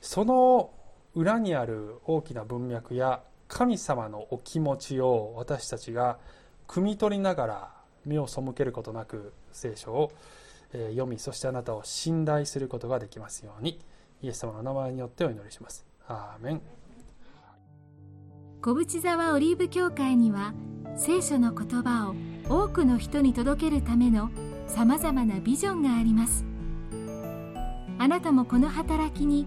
[0.00, 0.70] その
[1.16, 6.18] 裏にある大きな文脈や神様のお気持ちを私たちが
[6.68, 7.70] 汲み取りながら
[8.04, 10.12] 目を背けることなく聖書を
[10.72, 13.80] 読みそしてあなたを信頼することができますように
[14.22, 15.86] イエス様の名前によってお祈りします。
[16.06, 16.60] アーメン。
[18.60, 20.52] 小淵沢オリーブ教会には
[20.96, 22.14] 聖書の言葉を
[22.48, 24.30] 多くの人に届けるための
[24.66, 26.44] さまざまなビジョンがあります。
[27.98, 29.46] あなたもこの働きに